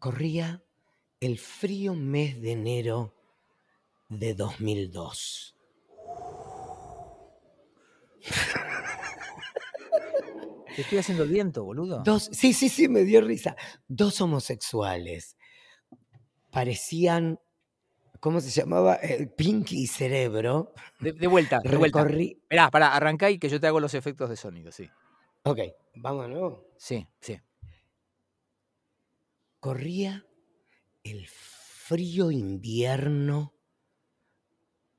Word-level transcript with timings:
Corría 0.00 0.64
el 1.20 1.38
frío 1.38 1.94
mes 1.94 2.40
de 2.40 2.52
enero 2.52 3.14
de 4.08 4.34
2002. 4.34 5.54
Te 10.74 10.80
estoy 10.80 10.98
haciendo 10.98 11.24
el 11.24 11.28
viento, 11.28 11.64
boludo. 11.64 12.02
Dos, 12.02 12.30
sí, 12.32 12.54
sí, 12.54 12.70
sí, 12.70 12.88
me 12.88 13.04
dio 13.04 13.20
risa. 13.20 13.56
Dos 13.88 14.22
homosexuales. 14.22 15.36
Parecían, 16.50 17.38
¿cómo 18.20 18.40
se 18.40 18.48
llamaba? 18.48 18.94
El 18.94 19.30
Pinky 19.30 19.82
y 19.82 19.86
Cerebro. 19.86 20.72
De, 20.98 21.12
de 21.12 21.26
vuelta, 21.26 21.60
de 21.62 21.76
vuelta. 21.76 22.04
Recorrí. 22.04 22.38
Esperá, 22.40 22.70
pará, 22.70 22.96
arrancá 22.96 23.30
y 23.30 23.38
que 23.38 23.50
yo 23.50 23.60
te 23.60 23.66
hago 23.66 23.80
los 23.80 23.92
efectos 23.92 24.30
de 24.30 24.36
sonido, 24.36 24.72
sí. 24.72 24.88
Ok, 25.42 25.58
vamos 25.96 26.22
de 26.22 26.28
nuevo. 26.30 26.72
Sí, 26.78 27.06
sí. 27.20 27.38
Corría 29.60 30.26
el 31.04 31.28
frío 31.28 32.30
invierno 32.30 33.52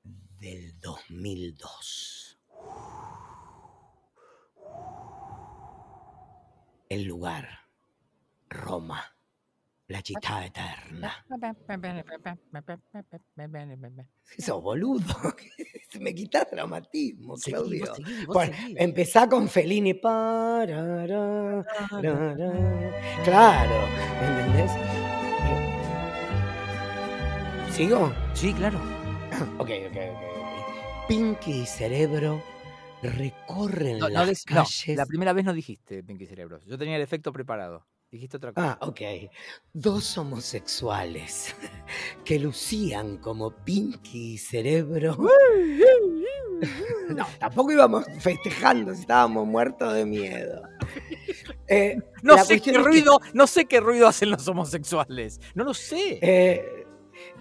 del 0.04 0.80
2002. 0.80 2.40
El 6.90 7.04
lugar, 7.06 7.62
Roma, 8.50 9.18
la 9.92 10.02
città 10.02 10.46
eterna. 10.46 11.12
Eso, 14.38 14.62
boludo. 14.62 15.04
Me 16.00 16.14
quitas 16.14 16.50
dramatismo, 16.50 17.36
Seguí, 17.38 17.52
Claudio. 17.54 17.86
vos 17.86 17.96
seguí, 17.98 18.26
vos 18.26 18.34
Bueno, 18.36 18.54
seguí. 18.56 18.76
empezá 18.78 19.28
con 19.28 19.50
Fellini. 19.50 19.94
parará, 19.94 21.06
rará. 21.06 21.66
Claro, 23.24 23.88
¿entendés? 24.22 24.72
Eh, 24.72 25.78
¿Sigo? 27.72 28.14
Sí, 28.34 28.54
claro. 28.54 28.80
Ok, 29.58 29.70
ok, 29.90 29.98
ok. 29.98 31.08
Pinky 31.08 31.62
y 31.62 31.66
Cerebro 31.66 32.42
recorren 33.02 33.98
No, 34.00 34.08
las 34.08 34.46
no, 34.50 34.56
calles. 34.56 34.96
la 34.96 35.06
primera 35.06 35.34
vez 35.34 35.44
no 35.46 35.54
dijiste 35.54 36.04
Pinky 36.04 36.26
Cerebros. 36.26 36.64
Yo 36.66 36.78
tenía 36.78 36.96
el 36.96 37.02
efecto 37.02 37.34
preparado. 37.34 37.86
Dijiste 38.12 38.38
otra 38.38 38.52
cosa. 38.52 38.78
Ah, 38.82 38.86
ok. 38.86 39.02
Dos 39.74 40.18
homosexuales 40.18 41.56
que 42.26 42.40
lucían 42.40 43.18
como 43.18 43.52
Pinky 43.52 44.34
y 44.34 44.38
Cerebro. 44.38 45.18
No, 47.10 47.26
tampoco 47.40 47.72
íbamos 47.72 48.06
festejando 48.20 48.94
si 48.94 49.02
estábamos 49.02 49.48
muertos 49.48 49.94
de 49.96 50.06
miedo. 50.06 50.62
Eh, 51.68 51.98
no 52.22 52.38
sé 52.46 52.62
qué 52.62 52.72
que- 52.72 52.78
ruido, 52.78 53.20
no 53.34 53.48
sé 53.48 53.66
qué 53.66 53.80
ruido 53.80 54.08
hacen 54.08 54.30
los 54.30 54.48
homosexuales. 54.48 55.42
No 55.56 55.64
lo 55.64 55.74
sé. 55.74 56.20
eh, 56.22 56.86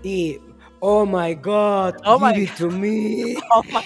y, 0.02 0.41
oh 0.80 1.04
my 1.04 1.34
God, 1.34 1.96
Oh 2.04 2.18
give 2.18 2.34
my 2.38 2.42
it 2.44 2.56
to 2.56 2.68
me. 2.70 3.34
Oh, 3.52 3.62
my- 3.64 3.84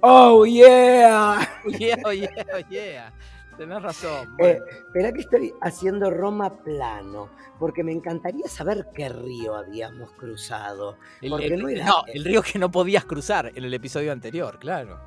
Oh 0.00 0.44
yeah. 0.46 1.46
oh, 1.66 1.70
yeah, 1.70 1.96
oh, 2.04 2.12
yeah, 2.12 2.44
oh, 2.54 2.58
yeah. 2.70 3.12
Tenés 3.56 3.82
razón. 3.82 4.28
Eh, 4.38 4.58
bueno. 4.60 4.64
espera 4.86 5.12
que 5.12 5.20
estoy 5.20 5.54
haciendo 5.60 6.10
Roma 6.10 6.56
plano, 6.62 7.30
porque 7.58 7.82
me 7.84 7.92
encantaría 7.92 8.46
saber 8.48 8.88
qué 8.94 9.08
río 9.08 9.54
habíamos 9.54 10.10
cruzado. 10.12 10.98
El- 11.20 11.30
porque 11.30 11.46
el- 11.46 11.62
no 11.62 11.68
era- 11.68 11.84
no, 11.86 12.02
el 12.06 12.24
río 12.24 12.42
que 12.42 12.58
no 12.58 12.70
podías 12.70 13.04
cruzar 13.04 13.52
en 13.54 13.64
el 13.64 13.74
episodio 13.74 14.12
anterior, 14.12 14.58
claro. 14.58 14.98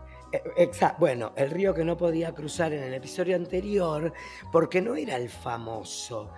Exacto. 0.58 0.98
Bueno, 1.00 1.32
el 1.38 1.52
río 1.52 1.74
que 1.74 1.86
no 1.86 1.96
podía 1.96 2.34
cruzar 2.34 2.74
en 2.74 2.84
el 2.84 2.94
episodio 2.94 3.36
anterior, 3.38 4.12
porque 4.52 4.82
no 4.82 4.96
era 4.96 5.16
el 5.16 5.30
famoso. 5.30 6.30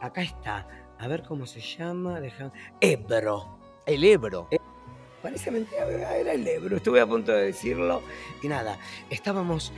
Acá 0.00 0.22
está. 0.22 0.66
A 0.98 1.06
ver 1.08 1.22
cómo 1.22 1.44
se 1.46 1.60
llama. 1.60 2.18
Deja... 2.20 2.50
Ebro. 2.80 3.58
El 3.84 4.02
Ebro. 4.04 4.48
Parece 5.22 5.50
mentira, 5.50 5.84
pero 5.86 5.98
era 5.98 6.32
el 6.32 6.46
Ebro. 6.48 6.76
Estuve 6.76 7.00
a 7.00 7.06
punto 7.06 7.32
de 7.32 7.46
decirlo. 7.46 8.02
Y 8.42 8.48
nada, 8.48 8.78
estábamos 9.10 9.70
eh, 9.70 9.74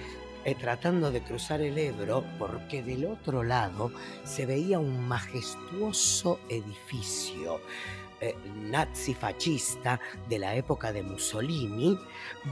tratando 0.55 1.11
de 1.11 1.23
cruzar 1.23 1.61
el 1.61 1.79
Ebro 1.79 2.25
porque 2.39 2.83
del 2.83 3.07
otro 3.07 3.43
lado 3.43 3.91
se 4.25 4.47
veía 4.47 4.79
un 4.79 5.07
majestuoso 5.07 6.41
edificio 6.49 7.61
eh, 8.21 8.35
nazi 8.55 9.15
fascista 9.15 10.01
de 10.29 10.41
la 10.41 10.57
época 10.57 10.93
de 10.93 11.05
Mussolini, 11.05 11.97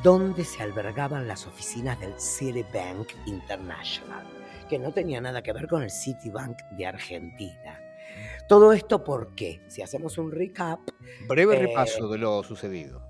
donde 0.02 0.44
se 0.44 0.62
albergaban 0.62 1.26
las 1.26 1.44
oficinas 1.46 1.98
del 1.98 2.14
Citibank 2.20 3.08
International, 3.26 4.24
que 4.68 4.78
no 4.78 4.92
tenía 4.92 5.20
nada 5.20 5.42
que 5.42 5.52
ver 5.52 5.66
con 5.66 5.82
el 5.82 5.90
Citibank 5.90 6.62
de 6.70 6.86
Argentina. 6.86 7.80
Todo 8.48 8.72
esto 8.72 9.02
porque, 9.02 9.60
si 9.66 9.82
hacemos 9.82 10.18
un 10.18 10.30
recap, 10.30 10.80
Breve 11.26 11.56
Eh, 11.56 11.66
repaso 11.66 12.08
de 12.08 12.18
lo 12.18 12.44
sucedido. 12.44 13.05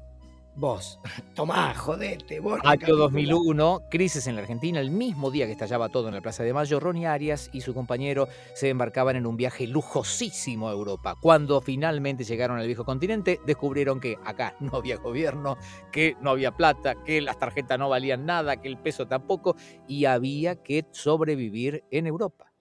Vos, 0.57 0.99
tomá, 1.35 1.75
jodete, 1.75 2.41
vos. 2.41 2.57
Recapitulá. 2.57 3.05
2001, 3.05 3.83
crisis 3.91 4.27
en 4.27 4.37
la 4.37 4.43
Argentina, 4.43 4.81
el 4.81 4.91
mismo 4.91 5.31
día 5.31 5.47
que 5.47 5.53
estallaba 5.53 5.89
todo 5.89 6.09
en 6.09 6.15
la 6.15 6.21
Plaza 6.21 6.43
de 6.43 6.53
Mayo, 6.53 6.81
Ronnie 6.81 7.07
Arias 7.07 7.51
y 7.53 7.61
su 7.61 7.75
compañero 7.75 8.29
se 8.55 8.69
embarcaban 8.69 9.17
en 9.17 9.27
un 9.27 9.37
viaje 9.37 9.67
lujosísimo 9.67 10.69
a 10.69 10.73
Europa. 10.73 11.15
Cuando 11.21 11.61
finalmente 11.61 12.25
llegaron 12.25 12.59
al 12.59 12.67
viejo 12.67 12.85
continente, 12.85 13.41
descubrieron 13.47 14.01
que 14.01 14.17
acá 14.25 14.57
no 14.61 14.77
había 14.77 14.97
gobierno, 14.97 15.57
que 15.93 16.17
no 16.21 16.31
había 16.31 16.53
plata, 16.53 16.95
que 17.05 17.21
las 17.21 17.39
tarjetas 17.39 17.79
no 17.79 17.89
valían 17.89 18.27
nada, 18.27 18.57
que 18.57 18.69
el 18.69 18.79
peso 18.79 19.07
tampoco, 19.07 19.57
y 19.87 20.07
había 20.07 20.63
que 20.63 20.87
sobrevivir 20.91 21.85
en 21.91 22.07
Europa. 22.07 22.53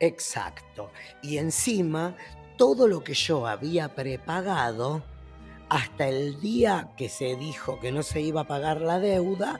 Exacto. 0.00 0.90
Y 1.22 1.38
encima, 1.38 2.16
todo 2.56 2.88
lo 2.88 3.04
que 3.04 3.14
yo 3.14 3.46
había 3.46 3.94
prepagado, 3.94 5.02
hasta 5.74 6.06
el 6.06 6.38
día 6.40 6.90
que 6.98 7.08
se 7.08 7.34
dijo 7.36 7.80
que 7.80 7.92
no 7.92 8.02
se 8.02 8.20
iba 8.20 8.42
a 8.42 8.46
pagar 8.46 8.82
la 8.82 8.98
deuda, 9.00 9.58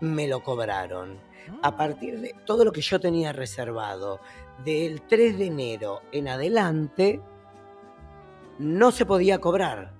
me 0.00 0.28
lo 0.28 0.42
cobraron. 0.44 1.18
A 1.62 1.76
partir 1.76 2.20
de 2.20 2.32
todo 2.46 2.64
lo 2.64 2.70
que 2.70 2.80
yo 2.80 3.00
tenía 3.00 3.32
reservado 3.32 4.20
del 4.64 5.02
3 5.02 5.36
de 5.38 5.46
enero 5.46 6.02
en 6.12 6.28
adelante, 6.28 7.20
no 8.60 8.92
se 8.92 9.04
podía 9.04 9.40
cobrar. 9.40 9.94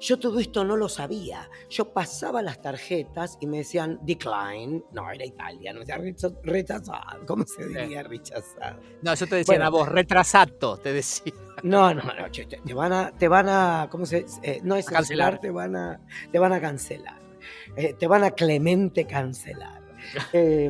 Yo 0.00 0.18
todo 0.18 0.38
esto 0.40 0.64
no 0.64 0.76
lo 0.76 0.88
sabía. 0.90 1.48
Yo 1.70 1.92
pasaba 1.94 2.42
las 2.42 2.60
tarjetas 2.60 3.38
y 3.40 3.46
me 3.46 3.58
decían 3.58 4.00
decline. 4.02 4.84
No, 4.92 5.08
era 5.10 5.24
Italia, 5.24 5.72
no 5.72 5.78
decía 5.80 5.96
recha- 5.96 6.34
rechazado. 6.42 7.24
¿Cómo 7.26 7.44
se 7.46 7.66
diría 7.68 8.02
rechazado? 8.02 8.80
No, 9.00 9.14
yo 9.14 9.26
te 9.28 9.36
decía 9.36 9.52
Bueno. 9.54 9.64
a 9.66 9.70
vos, 9.70 9.88
retrasato, 9.88 10.76
te 10.76 10.92
decía. 10.92 11.32
No, 11.62 11.94
no, 11.94 12.02
no, 12.02 12.28
che, 12.30 12.44
te, 12.46 12.56
te 12.58 12.74
van 12.74 12.92
a, 12.92 13.10
te 13.12 13.28
van 13.28 13.48
a, 13.48 13.88
¿cómo 13.90 14.04
se 14.06 14.22
dice? 14.22 14.40
Eh, 14.42 14.60
no 14.64 14.74
es 14.76 14.86
cancelar. 14.86 15.38
te 15.40 15.50
van 15.50 15.76
a, 15.76 16.00
te 16.30 16.38
van 16.38 16.52
a 16.52 16.60
cancelar. 16.60 17.20
Eh, 17.76 17.94
te 17.98 18.06
van 18.06 18.24
a 18.24 18.30
clemente 18.32 19.06
cancelar. 19.06 19.80
Eh, 20.32 20.68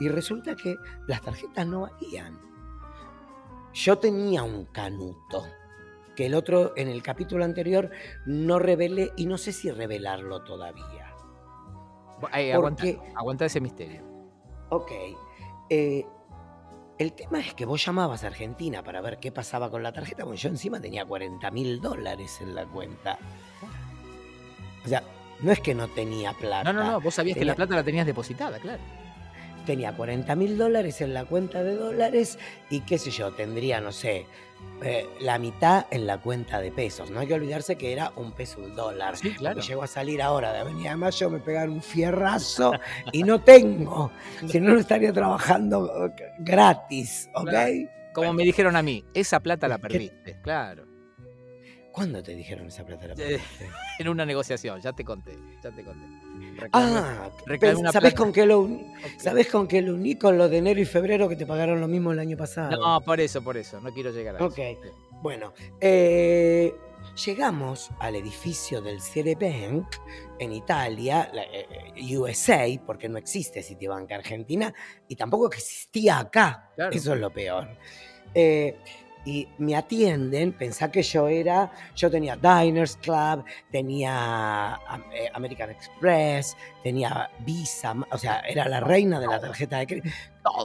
y 0.00 0.08
resulta 0.08 0.56
que 0.56 0.76
las 1.06 1.22
tarjetas 1.22 1.64
no 1.66 1.82
valían. 1.82 2.38
Yo 3.72 3.98
tenía 3.98 4.42
un 4.42 4.64
canuto 4.66 5.46
que 6.16 6.26
el 6.26 6.34
otro, 6.34 6.72
en 6.76 6.88
el 6.88 7.02
capítulo 7.02 7.44
anterior, 7.44 7.90
no 8.26 8.58
revelé 8.58 9.12
y 9.16 9.26
no 9.26 9.38
sé 9.38 9.52
si 9.52 9.70
revelarlo 9.70 10.42
todavía. 10.42 11.14
Eh, 12.34 12.52
aguanta, 12.52 12.82
Porque- 12.82 13.00
aguanta 13.14 13.44
ese 13.44 13.60
misterio. 13.60 14.02
Ok. 14.70 14.90
El 16.98 17.12
tema 17.12 17.38
es 17.38 17.54
que 17.54 17.64
vos 17.64 17.84
llamabas 17.84 18.24
a 18.24 18.26
Argentina 18.26 18.82
para 18.82 19.00
ver 19.00 19.18
qué 19.18 19.30
pasaba 19.30 19.70
con 19.70 19.82
la 19.82 19.92
tarjeta, 19.92 20.24
porque 20.24 20.38
yo 20.38 20.48
encima 20.48 20.80
tenía 20.80 21.04
40 21.04 21.50
mil 21.52 21.80
dólares 21.80 22.40
en 22.40 22.54
la 22.54 22.66
cuenta. 22.66 23.18
O 24.84 24.88
sea, 24.88 25.02
no 25.40 25.52
es 25.52 25.60
que 25.60 25.74
no 25.74 25.88
tenía 25.88 26.32
plata. 26.32 26.72
No, 26.72 26.82
no, 26.82 26.90
no, 26.90 27.00
vos 27.00 27.14
sabías 27.14 27.38
que 27.38 27.44
la 27.44 27.54
plata 27.54 27.76
la 27.76 27.84
tenías 27.84 28.04
depositada, 28.04 28.58
claro. 28.58 28.82
Tenía 29.64 29.94
40 29.94 30.34
mil 30.34 30.58
dólares 30.58 31.00
en 31.00 31.14
la 31.14 31.24
cuenta 31.24 31.62
de 31.62 31.76
dólares 31.76 32.38
y 32.70 32.80
qué 32.80 32.98
sé 32.98 33.10
yo, 33.10 33.32
tendría, 33.32 33.80
no 33.80 33.92
sé, 33.92 34.26
eh, 34.82 35.08
la 35.20 35.38
mitad 35.38 35.86
en 35.90 36.06
la 36.06 36.18
cuenta 36.18 36.60
de 36.60 36.70
pesos. 36.70 37.10
No 37.10 37.20
hay 37.20 37.26
que 37.26 37.34
olvidarse 37.34 37.76
que 37.76 37.92
era 37.92 38.12
un 38.16 38.32
peso 38.32 38.60
un 38.60 38.74
dólar. 38.74 39.16
Sí, 39.16 39.34
claro. 39.34 39.60
Llego 39.60 39.82
a 39.82 39.86
salir 39.86 40.22
ahora 40.22 40.52
de 40.52 40.60
Avenida 40.60 40.90
de 40.90 40.96
Mayo, 40.96 41.30
me 41.30 41.40
pegan 41.40 41.70
un 41.70 41.82
fierrazo 41.82 42.72
y 43.12 43.22
no 43.24 43.42
tengo. 43.42 44.12
Si 44.46 44.60
no, 44.60 44.74
no 44.74 44.80
estaría 44.80 45.12
trabajando 45.12 46.12
gratis, 46.38 47.28
¿ok? 47.34 47.48
Claro. 47.48 47.88
Como 48.14 48.32
me 48.32 48.44
dijeron 48.44 48.76
a 48.76 48.82
mí, 48.82 49.04
esa 49.14 49.40
plata 49.40 49.68
la 49.68 49.78
¿Qué? 49.78 49.82
perdiste, 49.88 50.40
claro. 50.42 50.86
¿Cuándo 51.92 52.22
te 52.22 52.34
dijeron 52.34 52.68
esa 52.68 52.84
plata? 52.84 53.08
la 53.08 53.14
Eh, 53.14 53.16
perdiste? 53.16 53.68
En 53.98 54.08
una 54.08 54.24
negociación, 54.24 54.80
ya 54.80 54.92
te 54.92 55.04
conté, 55.04 55.36
ya 55.62 55.70
te 55.72 55.82
conté. 55.82 56.06
Ah, 56.72 57.30
una 57.76 57.92
¿sabés 57.92 58.14
con 58.14 58.32
qué 58.32 58.46
lo? 58.46 58.68
¿Sabés 59.18 59.48
con 59.48 59.66
qué 59.66 59.82
lo 59.82 59.94
uní? 59.94 60.16
Con 60.16 60.38
lo 60.38 60.48
de 60.48 60.58
enero 60.58 60.80
y 60.80 60.84
febrero 60.84 61.28
que 61.28 61.36
te 61.36 61.46
pagaron 61.46 61.80
lo 61.80 61.88
mismo 61.88 62.12
el 62.12 62.18
año 62.18 62.36
pasado. 62.36 62.70
No, 62.76 63.00
por 63.00 63.20
eso, 63.20 63.42
por 63.42 63.56
eso, 63.56 63.80
no 63.80 63.92
quiero 63.92 64.10
llegar 64.10 64.36
a 64.36 64.44
Ok. 64.44 64.58
eso. 64.58 64.82
Sí. 64.82 64.88
Bueno, 65.22 65.52
eh, 65.80 66.74
llegamos 67.26 67.90
al 67.98 68.16
edificio 68.16 68.80
del 68.80 68.98
Bank 69.38 69.96
en 70.38 70.52
Italia, 70.52 71.28
la, 71.32 71.42
eh, 71.42 71.66
eh, 71.96 72.16
USA, 72.16 72.66
porque 72.86 73.08
no 73.08 73.18
existe 73.18 73.62
Citibank 73.62 74.10
Argentina 74.12 74.72
y 75.08 75.16
tampoco 75.16 75.46
existía 75.48 76.18
acá. 76.18 76.70
Claro. 76.76 76.92
Eso 76.94 77.14
es 77.14 77.20
lo 77.20 77.30
peor. 77.30 77.68
Eh, 78.34 78.76
y 79.28 79.46
me 79.58 79.76
atienden, 79.76 80.54
pensá 80.54 80.90
que 80.90 81.02
yo 81.02 81.28
era, 81.28 81.70
yo 81.94 82.10
tenía 82.10 82.34
Diners 82.36 82.96
Club, 82.96 83.44
tenía 83.70 84.80
eh, 85.12 85.28
American 85.34 85.68
Express, 85.68 86.56
tenía 86.82 87.30
Visa, 87.40 87.94
o 88.10 88.16
sea, 88.16 88.40
era 88.40 88.66
la 88.66 88.80
reina 88.80 89.20
de 89.20 89.26
la 89.26 89.38
tarjeta 89.38 89.80
de 89.80 89.86
crédito. 89.86 90.08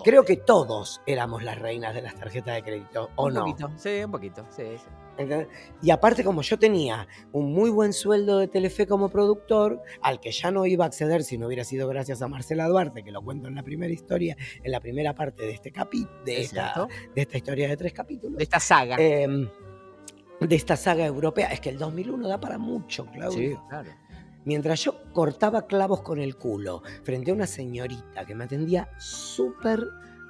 Creo 0.05 0.23
que 0.23 0.37
todos 0.37 1.01
éramos 1.05 1.43
las 1.43 1.59
reinas 1.59 1.93
de 1.93 2.03
las 2.03 2.15
tarjetas 2.15 2.55
de 2.55 2.63
crédito, 2.63 3.09
¿o 3.17 3.25
un 3.25 3.33
no? 3.33 3.41
poquito, 3.41 3.69
sí, 3.75 4.01
un 4.01 4.11
poquito, 4.11 4.45
sí, 4.49 4.63
sí. 4.77 4.85
¿Entendés? 5.17 5.47
Y 5.81 5.91
aparte, 5.91 6.23
como 6.23 6.41
yo 6.41 6.57
tenía 6.57 7.07
un 7.31 7.53
muy 7.53 7.69
buen 7.69 7.93
sueldo 7.93 8.39
de 8.39 8.47
Telefe 8.47 8.87
como 8.87 9.09
productor, 9.09 9.81
al 10.01 10.19
que 10.19 10.31
ya 10.31 10.51
no 10.51 10.65
iba 10.65 10.85
a 10.85 10.87
acceder 10.87 11.23
si 11.23 11.37
no 11.37 11.47
hubiera 11.47 11.63
sido 11.63 11.87
gracias 11.87 12.21
a 12.21 12.27
Marcela 12.27 12.67
Duarte, 12.67 13.03
que 13.03 13.11
lo 13.11 13.21
cuento 13.21 13.47
en 13.47 13.55
la 13.55 13.63
primera 13.63 13.93
historia, 13.93 14.35
en 14.63 14.71
la 14.71 14.79
primera 14.79 15.13
parte 15.13 15.43
de 15.43 15.51
este 15.51 15.71
capi, 15.71 16.07
de, 16.25 16.41
Es 16.41 16.47
esta, 16.47 16.87
de 17.15 17.21
esta 17.21 17.37
historia 17.37 17.67
de 17.69 17.77
tres 17.77 17.93
capítulos, 17.93 18.37
De 18.37 18.43
esta 18.43 18.59
saga. 18.59 18.95
eh, 18.99 19.49
de 20.39 20.55
esta 20.55 20.75
saga 20.75 21.05
europea. 21.05 21.47
Es 21.53 21.61
que 21.61 21.69
el 21.69 21.77
2001 21.77 22.27
da 22.27 22.39
para 22.39 22.57
mucho, 22.57 23.05
Claudio. 23.05 23.51
sí, 23.51 23.57
claro. 23.69 23.89
Mientras 24.45 24.83
yo 24.83 24.95
cortaba 25.13 25.67
clavos 25.67 26.01
con 26.01 26.19
el 26.19 26.35
culo 26.35 26.81
frente 27.03 27.31
a 27.31 27.33
una 27.33 27.47
señorita 27.47 28.25
que 28.25 28.35
me 28.35 28.43
atendía 28.43 28.89
súper 28.97 29.85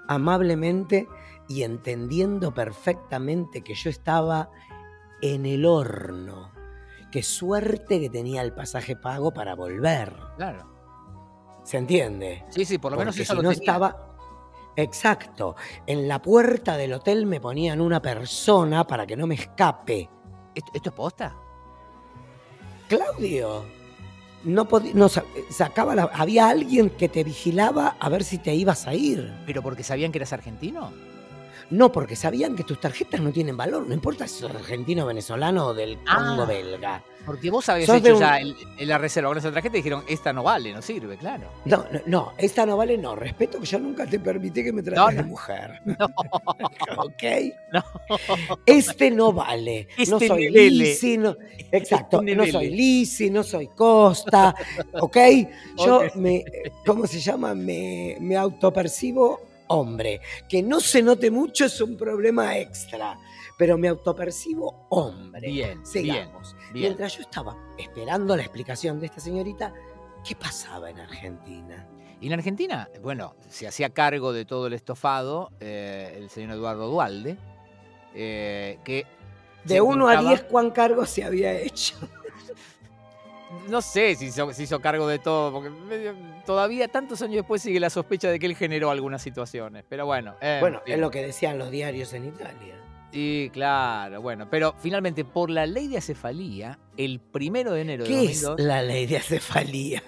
amablemente 0.08 1.08
y 1.50 1.64
entendiendo 1.64 2.54
perfectamente 2.54 3.62
que 3.64 3.74
yo 3.74 3.90
estaba 3.90 4.52
en 5.24 5.46
el 5.46 5.66
horno. 5.66 6.52
Qué 7.12 7.24
suerte 7.24 8.00
que 8.02 8.10
tenía 8.10 8.42
el 8.42 8.54
pasaje 8.54 8.96
pago 8.96 9.32
para 9.34 9.56
volver. 9.56 10.14
Claro. 10.36 10.70
¿Se 11.64 11.78
entiende? 11.78 12.44
Sí, 12.50 12.66
sí, 12.66 12.78
por 12.78 12.92
lo 12.92 12.98
menos 12.98 13.14
Porque 13.16 13.24
eso 13.24 13.34
si 13.34 13.38
lo 13.38 13.44
no 13.44 13.50
tenía. 13.50 13.62
estaba. 13.64 14.16
Exacto. 14.76 15.56
En 15.86 16.08
la 16.08 16.22
puerta 16.22 16.76
del 16.76 16.94
hotel 16.94 17.26
me 17.26 17.40
ponían 17.40 17.80
una 17.80 18.02
persona 18.02 18.86
para 18.86 19.06
que 19.08 19.16
no 19.16 19.28
me 19.28 19.36
escape. 19.36 20.10
¿Esto, 20.56 20.72
esto 20.74 20.90
es 20.90 20.96
posta? 20.96 21.36
Claudio, 22.90 23.64
no 24.44 24.66
podía, 24.68 24.92
no 24.94 25.08
sa- 25.10 25.24
sacaba 25.50 25.96
la- 25.96 26.10
había 26.14 26.50
alguien 26.50 26.90
que 26.90 27.08
te 27.10 27.24
vigilaba 27.24 27.96
a 28.00 28.10
ver 28.10 28.24
si 28.24 28.38
te 28.40 28.54
ibas 28.54 28.88
a 28.88 28.94
ir. 28.94 29.34
¿Pero 29.46 29.62
porque 29.62 29.84
sabían 29.84 30.12
que 30.12 30.18
eras 30.18 30.34
argentino? 30.34 30.92
No, 31.70 31.92
porque 31.92 32.16
sabían 32.16 32.56
que 32.56 32.64
tus 32.64 32.80
tarjetas 32.80 33.20
no 33.22 33.32
tienen 33.32 33.58
valor, 33.58 33.88
no 33.88 33.94
importa 33.94 34.28
si 34.28 34.40
sos 34.42 34.52
argentino, 34.52 35.06
venezolano 35.06 35.68
o 35.68 35.74
del 35.74 35.98
Congo 35.98 36.44
Ah. 36.44 36.46
belga. 36.46 37.04
Porque 37.26 37.50
vos 37.50 37.70
habías 37.70 37.88
Sos 37.88 38.00
hecho 38.00 38.16
un- 38.16 38.20
ya 38.20 38.38
el- 38.38 38.54
el- 38.78 38.88
la 38.90 38.98
reserva 38.98 39.30
con 39.30 39.38
esa 39.38 39.50
tarjeta 39.50 39.78
y 39.78 39.80
dijeron, 39.80 40.04
esta 40.10 40.34
no 40.34 40.44
vale, 40.44 40.74
no 40.74 40.82
sirve, 40.82 41.16
claro. 41.18 41.50
No, 41.64 41.86
no, 41.90 42.02
no, 42.06 42.34
esta 42.38 42.66
no 42.66 42.76
vale, 42.76 42.98
no. 42.98 43.16
Respeto 43.16 43.62
que 43.62 43.66
yo 43.66 43.80
nunca 43.80 44.06
te 44.06 44.20
permití 44.20 44.62
que 44.62 44.74
me 44.74 44.84
trates 44.84 45.16
No, 45.16 45.22
de 45.24 45.28
mujer. 45.30 45.80
No. 45.86 45.96
¿Ok? 46.98 47.24
No. 47.72 47.84
Este 48.66 49.10
no 49.10 49.32
vale. 49.32 49.88
no 50.10 50.18
Este 50.18 50.28
soy. 50.28 50.50
Lisi, 50.50 51.18
no, 51.18 51.36
exacto. 51.72 52.20
Este 52.20 52.36
no 52.36 52.46
soy 52.46 52.70
Lisi, 52.72 53.30
no 53.30 53.42
soy 53.44 53.68
Costa. 53.68 54.54
¿Ok? 55.00 55.18
Yo 55.78 56.02
me, 56.16 56.44
¿cómo 56.86 57.08
se 57.08 57.22
llama? 57.22 57.56
Me, 57.56 58.18
me 58.20 58.36
autopercibo 58.36 59.40
hombre. 59.68 60.22
Que 60.48 60.62
no 60.64 60.80
se 60.80 61.02
note 61.02 61.30
mucho 61.32 61.66
es 61.66 61.80
un 61.82 61.96
problema 61.98 62.58
extra. 62.58 63.18
Pero 63.58 63.78
me 63.78 63.88
autopercibo 63.88 64.88
hombre. 64.90 65.48
Bien, 65.50 65.86
Sigamos. 65.86 66.54
bien, 66.54 66.74
bien. 66.74 66.84
Mientras 66.86 67.16
yo 67.16 67.22
estaba 67.22 67.56
esperando 67.78 68.36
la 68.36 68.42
explicación 68.44 69.00
de 69.00 69.06
esta 69.06 69.20
señorita, 69.20 69.74
¿qué 70.28 70.36
pasaba 70.36 70.90
en 70.90 71.00
Argentina? 71.00 71.88
Y 72.20 72.28
en 72.28 72.34
Argentina, 72.34 72.90
bueno, 73.02 73.36
se 73.50 73.68
hacía 73.68 73.90
cargo 73.90 74.34
de 74.34 74.46
todo 74.46 74.68
el 74.68 74.74
estofado 74.74 75.52
eh, 75.60 76.16
el 76.18 76.30
señor 76.30 76.52
Eduardo 76.52 76.88
Dualde, 76.88 77.38
eh, 78.16 78.80
que 78.84 79.06
De 79.66 79.82
1 79.82 80.08
a 80.08 80.14
encontraba- 80.14 80.30
10, 80.30 80.44
¿cuán 80.44 80.72
cargo 80.72 81.06
se 81.06 81.24
había 81.24 81.54
hecho? 81.54 81.96
No 83.70 83.82
sé 83.82 84.16
si 84.16 84.32
si 84.32 84.64
hizo 84.64 84.80
cargo 84.80 85.08
de 85.08 85.20
todo, 85.20 85.52
porque 85.52 85.72
todavía 86.46 86.88
tantos 86.88 87.22
años 87.22 87.38
después 87.38 87.62
sigue 87.62 87.80
la 87.80 87.90
sospecha 87.90 88.30
de 88.30 88.40
que 88.40 88.46
él 88.46 88.56
generó 88.56 88.92
algunas 88.92 89.22
situaciones. 89.22 89.84
Pero 89.88 90.06
bueno. 90.06 90.36
en 90.42 90.60
Bueno, 90.60 90.82
es 90.86 91.00
lo 91.00 91.12
que 91.12 91.24
decían 91.26 91.58
los 91.58 91.72
diarios 91.72 92.14
en 92.14 92.26
Italia. 92.26 92.76
Sí, 93.14 93.52
claro, 93.54 94.22
bueno. 94.22 94.48
Pero 94.50 94.74
finalmente, 94.80 95.24
por 95.24 95.52
la 95.52 95.68
ley 95.68 95.88
de 95.88 95.98
acefalía, 96.00 96.80
el 96.98 97.20
primero 97.20 97.74
de 97.74 97.82
enero 97.82 98.04
de 98.06 98.10
¿Qué 98.10 98.26
es 98.26 98.42
2002, 98.42 98.68
la 98.68 98.82
ley 98.82 99.06
de 99.06 99.18
acefalía? 99.18 100.04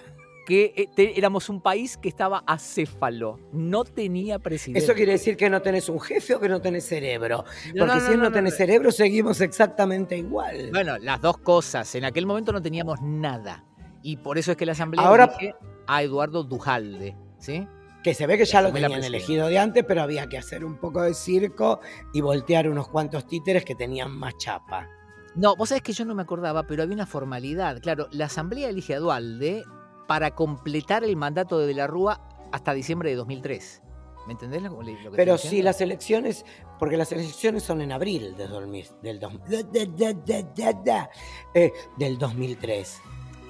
Que 0.45 0.89
eh, 0.97 1.13
éramos 1.15 1.49
un 1.49 1.59
país 1.61 1.97
que 1.97 2.07
estaba 2.09 2.43
acéfalo, 2.47 3.39
no 3.51 3.83
tenía 3.83 4.39
presidente. 4.39 4.83
Eso 4.83 4.93
quiere 4.93 5.13
decir 5.13 5.35
que 5.37 5.49
no 5.49 5.61
tenés 5.61 5.89
un 5.89 5.99
jefe 5.99 6.35
o 6.35 6.39
que 6.39 6.49
no 6.49 6.61
tenés 6.61 6.85
cerebro. 6.85 7.43
No, 7.73 7.85
Porque 7.85 7.95
no, 7.95 7.99
si 8.01 8.11
él 8.11 8.17
no, 8.17 8.23
no, 8.25 8.29
no, 8.29 8.35
tenés 8.35 8.55
cerebro, 8.55 8.91
seguimos 8.91 9.41
exactamente 9.41 10.17
igual. 10.17 10.69
Bueno, 10.71 10.97
las 10.99 11.19
dos 11.21 11.37
cosas. 11.39 11.93
En 11.95 12.05
aquel 12.05 12.25
momento 12.25 12.51
no 12.51 12.61
teníamos 12.61 13.01
nada. 13.01 13.63
Y 14.03 14.17
por 14.17 14.37
eso 14.37 14.51
es 14.51 14.57
que 14.57 14.65
la 14.65 14.73
Asamblea 14.73 15.03
Ahora- 15.05 15.33
elige 15.39 15.55
a 15.87 16.03
Eduardo 16.03 16.43
Dujalde, 16.43 17.15
¿sí? 17.39 17.67
Que 18.03 18.13
se 18.13 18.27
ve 18.27 18.37
que 18.37 18.45
ya 18.45 18.61
lo 18.61 18.71
tenían 18.71 19.03
elegido 19.03 19.47
de 19.47 19.57
antes, 19.57 19.83
pero 19.87 20.03
había 20.03 20.27
que 20.27 20.37
hacer 20.37 20.63
un 20.63 20.77
poco 20.77 21.01
de 21.01 21.15
circo 21.15 21.79
y 22.13 22.21
voltear 22.21 22.69
unos 22.69 22.87
cuantos 22.87 23.25
títeres 23.25 23.65
que 23.65 23.73
tenían 23.73 24.11
más 24.11 24.37
chapa. 24.37 24.87
No, 25.35 25.55
vos 25.55 25.69
sabés 25.69 25.81
que 25.81 25.91
yo 25.91 26.05
no 26.05 26.13
me 26.15 26.21
acordaba, 26.21 26.67
pero 26.67 26.83
había 26.83 26.93
una 26.93 27.07
formalidad. 27.07 27.81
Claro, 27.81 28.07
la 28.11 28.25
Asamblea 28.25 28.69
elige 28.69 28.93
a 28.93 28.99
Dualde 28.99 29.63
para 30.07 30.31
completar 30.35 31.03
el 31.03 31.15
mandato 31.15 31.57
de 31.59 31.67
De 31.67 31.73
la 31.73 31.87
Rúa 31.87 32.21
hasta 32.51 32.73
diciembre 32.73 33.09
de 33.09 33.15
2003. 33.15 33.81
¿Me 34.27 34.33
entendés 34.33 34.61
lo, 34.63 34.69
lo 34.71 34.83
que 34.83 34.91
estoy 34.93 35.11
Pero 35.15 35.37
si 35.37 35.61
las 35.61 35.81
elecciones, 35.81 36.45
porque 36.79 36.97
las 36.97 37.11
elecciones 37.11 37.61
son 37.63 37.81
en 37.81 37.91
abril 37.91 38.35
de 38.35 38.47
2000 38.47 38.85
del, 39.03 39.19
dos- 39.19 39.33
da, 39.47 40.13
da, 40.55 40.73
da, 40.83 41.09
eh, 41.53 41.71
del 41.97 42.17
2003. 42.17 43.01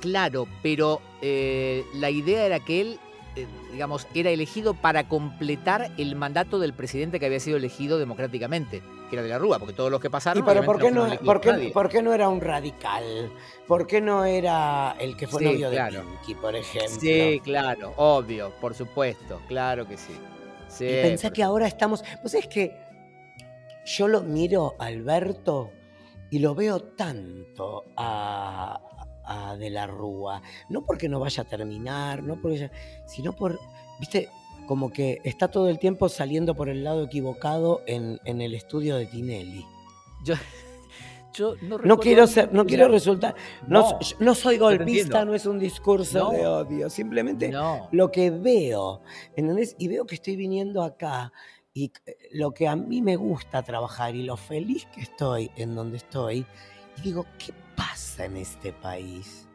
Claro, 0.01 0.47
pero 0.61 1.01
eh, 1.21 1.85
la 1.95 2.09
idea 2.09 2.45
era 2.45 2.59
que 2.59 2.81
él, 2.81 2.99
digamos, 3.71 4.07
era 4.13 4.29
elegido 4.29 4.73
para 4.73 5.07
completar 5.07 5.91
el 5.97 6.15
mandato 6.15 6.59
del 6.59 6.73
presidente 6.73 7.19
que 7.19 7.25
había 7.25 7.39
sido 7.39 7.57
elegido 7.57 7.97
democráticamente, 7.97 8.81
que 9.09 9.15
era 9.15 9.23
De 9.23 9.29
la 9.29 9.37
Rúa, 9.37 9.59
porque 9.59 9.73
todos 9.73 9.91
los 9.91 9.99
que 9.99 10.09
pasaron... 10.09 10.43
¿Y 10.43 10.45
pero 10.45 10.63
por 10.63 10.79
qué, 10.79 10.91
no, 10.91 11.07
por, 11.25 11.41
qué, 11.41 11.51
nadie. 11.51 11.71
por 11.71 11.89
qué 11.89 12.01
no 12.01 12.13
era 12.13 12.29
un 12.29 12.41
radical? 12.41 13.31
¿Por 13.67 13.87
qué 13.87 14.01
no 14.01 14.25
era 14.25 14.95
el 14.99 15.17
que 15.17 15.27
fue 15.27 15.39
Sí, 15.39 15.45
novio 15.45 15.69
claro. 15.69 15.99
de 15.99 16.05
Pinky, 16.05 16.35
por 16.35 16.55
ejemplo? 16.55 16.99
Sí, 16.99 17.41
claro, 17.43 17.93
obvio, 17.97 18.51
por 18.61 18.73
supuesto, 18.73 19.41
claro 19.47 19.87
que 19.87 19.97
sí. 19.97 20.13
Sí, 20.67 20.85
Y 20.85 21.01
pensá 21.01 21.31
que 21.31 21.41
ahora 21.43 21.67
estamos. 21.67 22.03
Pues 22.21 22.33
es 22.33 22.47
que 22.47 22.77
yo 23.85 24.07
lo 24.07 24.21
miro 24.21 24.75
Alberto 24.79 25.71
y 26.29 26.39
lo 26.39 26.55
veo 26.55 26.81
tanto 26.81 27.85
a, 27.95 28.81
a 29.27 29.55
De 29.57 29.69
la 29.69 29.87
Rúa. 29.87 30.41
No 30.69 30.83
porque 30.85 31.09
no 31.09 31.19
vaya 31.19 31.43
a 31.43 31.45
terminar, 31.45 32.23
no 32.23 32.35
porque 32.41 32.69
sino 33.07 33.33
por. 33.33 33.59
¿Viste? 33.99 34.29
Como 34.67 34.91
que 34.91 35.19
está 35.23 35.47
todo 35.49 35.69
el 35.69 35.77
tiempo 35.79 36.09
saliendo 36.09 36.55
por 36.55 36.69
el 36.69 36.83
lado 36.83 37.03
equivocado 37.03 37.81
en, 37.85 38.19
en 38.25 38.41
el 38.41 38.55
estudio 38.55 38.95
de 38.97 39.05
Tinelli. 39.05 39.65
Yo, 40.23 40.33
yo 41.35 41.55
no, 41.61 41.77
quiero 41.99 42.25
ser, 42.27 42.51
no 42.53 42.65
quiero 42.65 42.87
resultar. 42.87 43.35
No, 43.67 43.81
No, 43.81 44.01
so- 44.01 44.15
no 44.19 44.33
soy 44.33 44.57
golpista, 44.57 45.23
no 45.25 45.35
es 45.35 45.45
un 45.45 45.59
discurso 45.59 46.31
de 46.31 46.47
odio. 46.47 46.89
Simplemente 46.89 47.49
lo 47.91 48.11
que 48.11 48.31
veo, 48.31 49.01
¿entendés? 49.35 49.75
Y 49.77 49.87
veo 49.87 50.05
que 50.05 50.15
estoy 50.15 50.35
viniendo 50.35 50.81
acá 50.81 51.31
y 51.73 51.91
eh, 52.05 52.15
lo 52.31 52.51
que 52.53 52.67
a 52.67 52.75
mí 52.75 53.01
me 53.01 53.17
gusta 53.17 53.61
trabajar 53.63 54.15
y 54.15 54.23
lo 54.23 54.37
feliz 54.37 54.87
que 54.95 55.01
estoy 55.01 55.51
en 55.57 55.75
donde 55.75 55.97
estoy, 55.97 56.45
y 56.97 57.01
digo, 57.01 57.25
¿qué 57.37 57.53
pasa 57.75 58.25
en 58.25 58.37
este 58.37 58.71
país? 58.73 59.47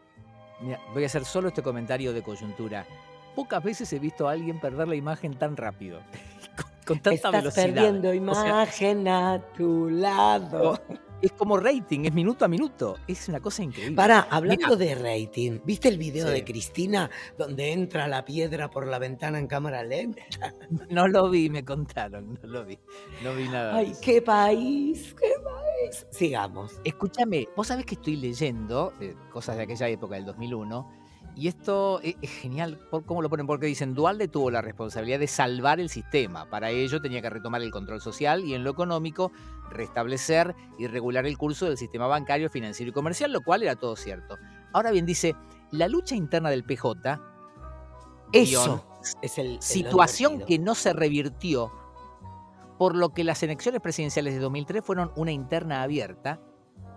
Mira, 0.60 0.80
voy 0.92 1.04
a 1.04 1.06
hacer 1.06 1.24
solo 1.24 1.48
este 1.48 1.62
comentario 1.62 2.12
de 2.12 2.22
coyuntura. 2.22 2.86
Pocas 3.34 3.62
veces 3.62 3.92
he 3.92 3.98
visto 3.98 4.28
a 4.28 4.32
alguien 4.32 4.60
perder 4.60 4.88
la 4.88 4.94
imagen 4.96 5.34
tan 5.34 5.56
rápido. 5.56 6.00
con, 6.56 6.96
con 6.96 6.98
tanta 7.00 7.14
Estás 7.14 7.32
velocidad. 7.32 7.64
perdiendo 7.64 8.08
O 8.08 8.34
sea, 8.34 8.46
imagen 8.46 9.08
a 9.08 9.40
tu 9.56 9.88
lado. 9.88 10.78
es 11.22 11.32
como 11.32 11.58
rating, 11.58 12.00
es 12.06 12.12
minuto 12.12 12.44
a 12.44 12.48
minuto. 12.48 12.96
Es 13.06 13.28
una 13.28 13.40
cosa 13.40 13.62
increíble. 13.62 13.94
Para, 13.96 14.20
hablando 14.20 14.76
de 14.76 14.94
rating, 14.94 15.60
¿viste 15.64 15.88
el 15.88 15.98
video 15.98 16.26
Sí. 16.26 16.32
de 16.32 16.44
Cristina 16.44 17.10
donde 17.38 17.72
entra 17.72 18.08
la 18.08 18.24
piedra 18.24 18.70
por 18.70 18.86
la 18.86 18.98
ventana 18.98 19.38
en 19.38 19.46
cámara 19.46 19.82
lenta? 19.82 20.22
No 20.90 21.08
lo 21.08 21.30
vi, 21.30 21.48
me 21.50 21.64
contaron, 21.64 22.38
no 22.42 22.48
lo 22.48 22.64
vi. 22.64 22.78
No 23.22 23.34
vi 23.34 23.48
nada. 23.48 23.76
Ay, 23.76 23.92
qué 24.02 24.20
país, 24.20 25.14
qué 25.18 25.32
país. 25.42 25.69
Sigamos. 26.10 26.80
Escúchame, 26.84 27.48
vos 27.56 27.66
sabés 27.66 27.86
que 27.86 27.94
estoy 27.94 28.16
leyendo 28.16 28.92
eh, 29.00 29.14
cosas 29.32 29.56
de 29.56 29.62
aquella 29.62 29.88
época, 29.88 30.14
del 30.16 30.24
2001, 30.24 30.90
Y 31.36 31.48
esto 31.48 32.00
e, 32.02 32.16
es, 32.20 32.30
genial, 32.30 32.78
¿cómo 33.06 33.22
lo 33.22 33.30
ponen? 33.30 33.46
Porque 33.46 33.66
dicen, 33.66 33.94
Dualde 33.94 34.28
tuvo 34.28 34.50
la 34.50 34.62
responsabilidad 34.62 35.18
de 35.18 35.26
salvar 35.26 35.80
el 35.80 35.88
sistema. 35.88 36.48
Para 36.50 36.70
ello 36.70 37.00
tenía 37.00 37.22
que 37.22 37.30
retomar 37.30 37.62
el 37.62 37.70
control 37.70 38.00
social 38.00 38.44
y 38.44 38.54
en 38.54 38.64
lo 38.64 38.70
económico 38.70 39.32
restablecer 39.70 40.54
y 40.78 40.86
regular 40.86 41.26
el 41.26 41.38
curso 41.38 41.66
del 41.66 41.78
sistema 41.78 42.06
bancario, 42.06 42.50
financiero 42.50 42.90
y 42.90 42.92
comercial, 42.92 43.32
lo 43.32 43.42
cual 43.42 43.62
era 43.62 43.76
todo 43.76 43.96
cierto. 43.96 44.38
Ahora 44.72 44.90
bien, 44.90 45.06
dice, 45.06 45.34
la 45.70 45.88
lucha 45.88 46.14
interna 46.14 46.50
del 46.50 46.64
PJ... 46.64 47.20
Eso 48.32 48.84
es 49.22 49.38
el... 49.38 49.60
situación 49.60 50.44
que 50.46 50.58
no 50.58 50.76
se 50.76 50.92
revirtió, 50.92 51.72
por 52.80 52.96
lo 52.96 53.10
que 53.10 53.24
las 53.24 53.42
elecciones 53.42 53.82
presidenciales 53.82 54.32
de 54.32 54.40
2003 54.40 54.82
fueron 54.82 55.12
una 55.14 55.32
interna 55.32 55.82
abierta, 55.82 56.40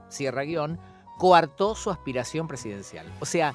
cierra 0.07 0.43
guion, 0.43 0.79
coartó 1.17 1.75
su 1.75 1.89
aspiración 1.89 2.47
presidencial. 2.47 3.05
O 3.19 3.25
sea, 3.25 3.53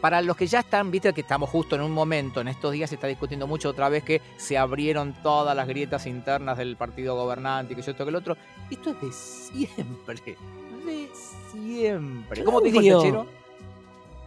para 0.00 0.20
los 0.20 0.36
que 0.36 0.48
ya 0.48 0.58
están, 0.58 0.90
viste 0.90 1.12
que 1.12 1.20
estamos 1.20 1.48
justo 1.48 1.76
en 1.76 1.82
un 1.82 1.92
momento, 1.92 2.40
en 2.40 2.48
estos 2.48 2.72
días 2.72 2.90
se 2.90 2.96
está 2.96 3.06
discutiendo 3.06 3.46
mucho 3.46 3.68
otra 3.68 3.88
vez 3.88 4.02
que 4.02 4.20
se 4.38 4.58
abrieron 4.58 5.14
todas 5.22 5.54
las 5.54 5.68
grietas 5.68 6.06
internas 6.06 6.58
del 6.58 6.76
partido 6.76 7.14
gobernante, 7.14 7.74
y 7.74 7.76
que 7.76 7.82
yo 7.82 7.92
esto 7.92 8.04
que 8.04 8.10
el 8.10 8.16
otro. 8.16 8.36
Esto 8.68 8.90
es 8.90 9.00
de 9.00 9.12
siempre, 9.12 10.36
de 10.84 11.08
siempre. 11.52 12.42
¿Cómo 12.42 12.60
te 12.60 12.72
dijo 12.72 12.80
el 12.80 12.92
tachero? 12.92 13.26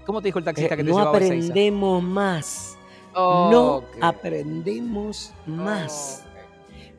¿Cómo 0.06 0.22
te 0.22 0.30
dijo 0.30 0.40
el 0.40 0.46
taxista 0.46 0.78
que 0.78 0.86
te 0.86 0.90
no 0.90 1.00
llevaba 1.00 1.18
aprendemos 1.18 2.02
más. 2.02 2.78
no 3.14 3.84
aprendemos 4.00 5.34
más. 5.46 6.26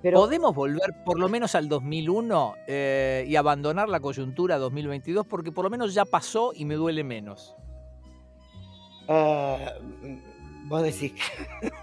Pero, 0.03 0.19
¿Podemos 0.19 0.53
volver 0.55 1.05
por 1.05 1.19
lo 1.21 1.29
menos 1.29 1.55
al 1.55 1.69
2001 1.69 2.55
eh, 2.67 3.25
y 3.29 3.37
abandonar 3.37 3.89
la 3.89 4.01
coyuntura 4.01 4.59
2022? 4.59 5.27
Porque 5.27 5.53
por 5.53 5.65
lo 5.65 5.71
menos 5.71 5.95
ya 5.95 6.05
pasó 6.05 6.53
y 6.55 6.65
me 6.65 6.75
duele 6.75 7.05
menos. 7.05 7.55
Uh, 9.09 9.57
vos 10.67 10.83
decís. 10.83 11.13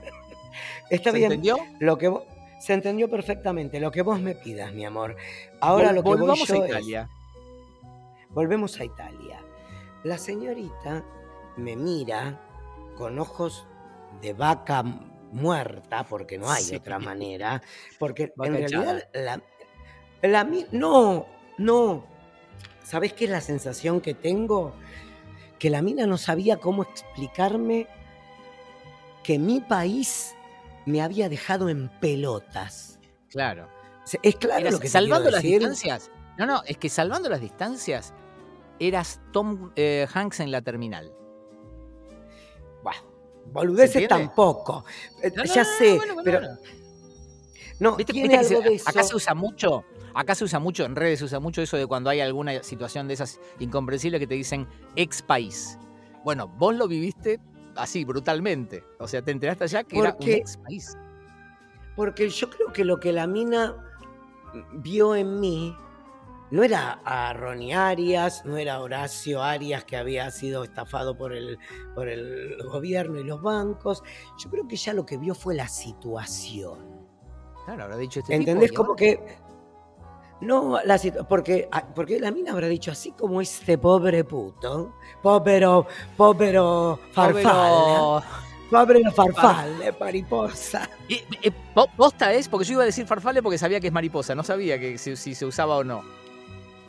Está 0.90 1.12
¿Se 1.12 1.18
bien. 1.18 1.32
entendió? 1.32 1.58
Lo 1.80 1.98
que 1.98 2.14
se 2.60 2.74
entendió 2.74 3.10
perfectamente. 3.10 3.80
Lo 3.80 3.90
que 3.90 4.02
vos 4.02 4.20
me 4.20 4.36
pidas, 4.36 4.74
mi 4.74 4.84
amor. 4.84 5.16
Ahora 5.62 5.94
lo 5.94 6.04
que 6.04 6.10
volvamos 6.10 6.40
voy 6.40 6.58
yo 6.58 6.64
a 6.64 6.68
Italia. 6.68 7.10
Es, 7.10 8.34
volvemos 8.34 8.80
a 8.82 8.84
Italia. 8.84 9.40
La 10.04 10.18
señorita 10.18 11.06
me 11.56 11.78
mira 11.78 12.40
con 12.98 13.18
ojos 13.18 13.66
de 14.22 14.34
vaca 14.34 14.84
muerta, 15.32 16.04
porque 16.06 16.38
no 16.38 16.50
hay 16.50 16.64
Sí. 16.64 16.76
otra 16.76 17.00
manera. 17.00 17.62
Porque 17.98 18.32
Vaca 18.36 18.50
en 18.50 18.58
realidad 18.70 19.10
la, 19.14 19.42
la 20.22 20.44
no, 20.72 21.26
no. 21.58 22.06
¿Sabés 22.84 23.14
qué 23.14 23.26
es 23.26 23.32
la 23.32 23.42
sensación 23.42 24.02
que 24.02 24.14
tengo? 24.14 24.74
Que 25.60 25.70
la 25.70 25.82
mina 25.82 26.06
no 26.08 26.18
sabía 26.18 26.58
cómo 26.58 26.84
explicarme 26.84 27.88
que 29.24 29.38
mi 29.38 29.60
país 29.60 30.36
me 30.86 31.02
había 31.02 31.30
dejado 31.30 31.70
en 31.70 31.90
pelotas. 32.00 33.00
Claro. 33.30 33.68
Es 34.24 34.36
claro 34.38 34.62
Eras- 34.62 34.74
lo 34.74 34.80
que 34.80 34.88
salvando 34.90 35.30
las 35.30 35.44
decir? 35.44 35.60
distancias. 35.60 36.10
No, 36.38 36.46
no, 36.48 36.64
es 36.66 36.78
que 36.78 36.90
salvando 36.90 37.30
las 37.30 37.42
distancias, 37.42 38.14
eras 38.80 39.20
Tom 39.34 39.72
eh, 39.76 40.08
Hanks 40.12 40.40
en 40.40 40.52
la 40.52 40.62
terminal. 40.62 41.14
Boludeces 43.52 44.08
tampoco. 44.08 44.86
Eh, 45.22 45.32
No, 45.36 45.44
no, 45.44 45.54
ya 45.54 45.64
no, 45.64 45.70
no, 45.70 45.78
sé, 45.78 45.96
bueno, 45.96 46.14
bueno, 46.16 46.22
pero 46.24 46.42
no, 47.80 47.96
¿Viste- 47.96 48.14
tiene 48.14 48.28
viste 48.30 48.42
que 48.48 48.48
algo 48.56 48.64
se- 48.64 48.70
de 48.70 48.76
eso. 48.76 48.90
acá 48.90 49.04
se 49.04 49.16
usa 49.16 49.34
mucho, 49.34 49.84
acá 50.14 50.36
se 50.36 50.44
usa 50.44 50.60
mucho, 50.60 50.86
en 50.86 50.96
redes 50.96 51.20
se 51.20 51.26
usa 51.26 51.40
mucho 51.40 51.62
eso 51.62 51.78
de 51.78 51.88
cuando 51.88 52.10
hay 52.10 52.20
alguna 52.22 52.62
situación 52.64 53.08
de 53.08 53.14
esas 53.14 53.40
incomprensibles 53.60 54.20
que 54.20 54.28
te 54.28 54.36
dicen 54.36 54.68
ex 54.96 55.22
país. 55.22 55.78
Bueno, 56.24 56.48
vos 56.48 56.76
lo 56.76 56.88
viviste 56.88 57.40
así, 57.76 58.04
brutalmente. 58.04 58.84
O 59.00 59.08
sea, 59.08 59.22
te 59.22 59.32
enteraste 59.32 59.64
allá 59.64 59.84
que 59.86 59.98
era 60.00 60.16
un 60.20 60.28
ex 60.30 60.58
país. 60.58 60.98
Porque 61.96 62.30
yo 62.30 62.50
creo 62.50 62.72
que 62.74 62.84
lo 62.84 63.00
que 63.00 63.12
la 63.14 63.28
mina 63.28 63.76
vio 64.74 65.16
en 65.16 65.40
mí 65.40 65.76
no 66.52 66.64
era 66.64 67.00
a 67.06 67.34
Ronnie 67.34 67.74
Arias, 67.74 68.44
no 68.46 68.58
era 68.58 68.82
Horacio 68.82 69.44
Arias 69.44 69.84
que 69.84 69.98
había 69.98 70.32
sido 70.32 70.64
estafado 70.64 71.16
por 71.16 71.34
el, 71.34 71.60
por 71.94 72.08
el 72.08 72.58
gobierno 72.72 73.20
y 73.20 73.24
los 73.24 73.42
bancos. 73.42 74.04
Yo 74.38 74.50
creo 74.50 74.68
que 74.68 74.76
ella 74.76 74.94
lo 74.94 75.06
que 75.06 75.18
vio 75.18 75.36
fue 75.36 75.56
la 75.56 75.68
situación. 75.68 77.08
Claro, 77.66 77.84
habrá 77.84 77.98
dicho 77.98 78.20
este 78.20 78.36
¿Entendés? 78.36 78.72
tipo. 78.72 78.84
Como 78.84 78.96
que. 78.96 79.20
No, 80.42 80.80
la 80.86 80.98
porque, 81.28 81.68
ah, 81.72 81.86
porque 81.94 82.18
la 82.18 82.32
mina 82.32 82.54
habrá 82.54 82.68
dicho 82.68 82.92
así 82.92 83.12
como 83.12 83.42
este 83.42 83.78
pobre 83.78 84.24
puto, 84.24 84.96
povero, 85.22 85.86
povero 86.16 86.98
farfalla, 87.12 88.26
pobre 88.72 89.02
farfalle, 89.12 89.94
mariposa. 90.00 90.90
Posta 91.98 92.34
es, 92.34 92.48
porque 92.48 92.64
yo 92.64 92.74
iba 92.74 92.84
a 92.84 92.86
decir 92.86 93.06
farfalle 93.06 93.44
porque 93.44 93.58
sabía 93.58 93.82
que 93.82 93.88
es 93.88 93.94
mariposa, 93.94 94.34
no 94.34 94.44
sabía 94.44 94.80
que 94.80 94.98
si, 94.98 95.18
si 95.18 95.36
se 95.36 95.46
usaba 95.46 95.76
o 95.76 95.84
no. 95.84 96.04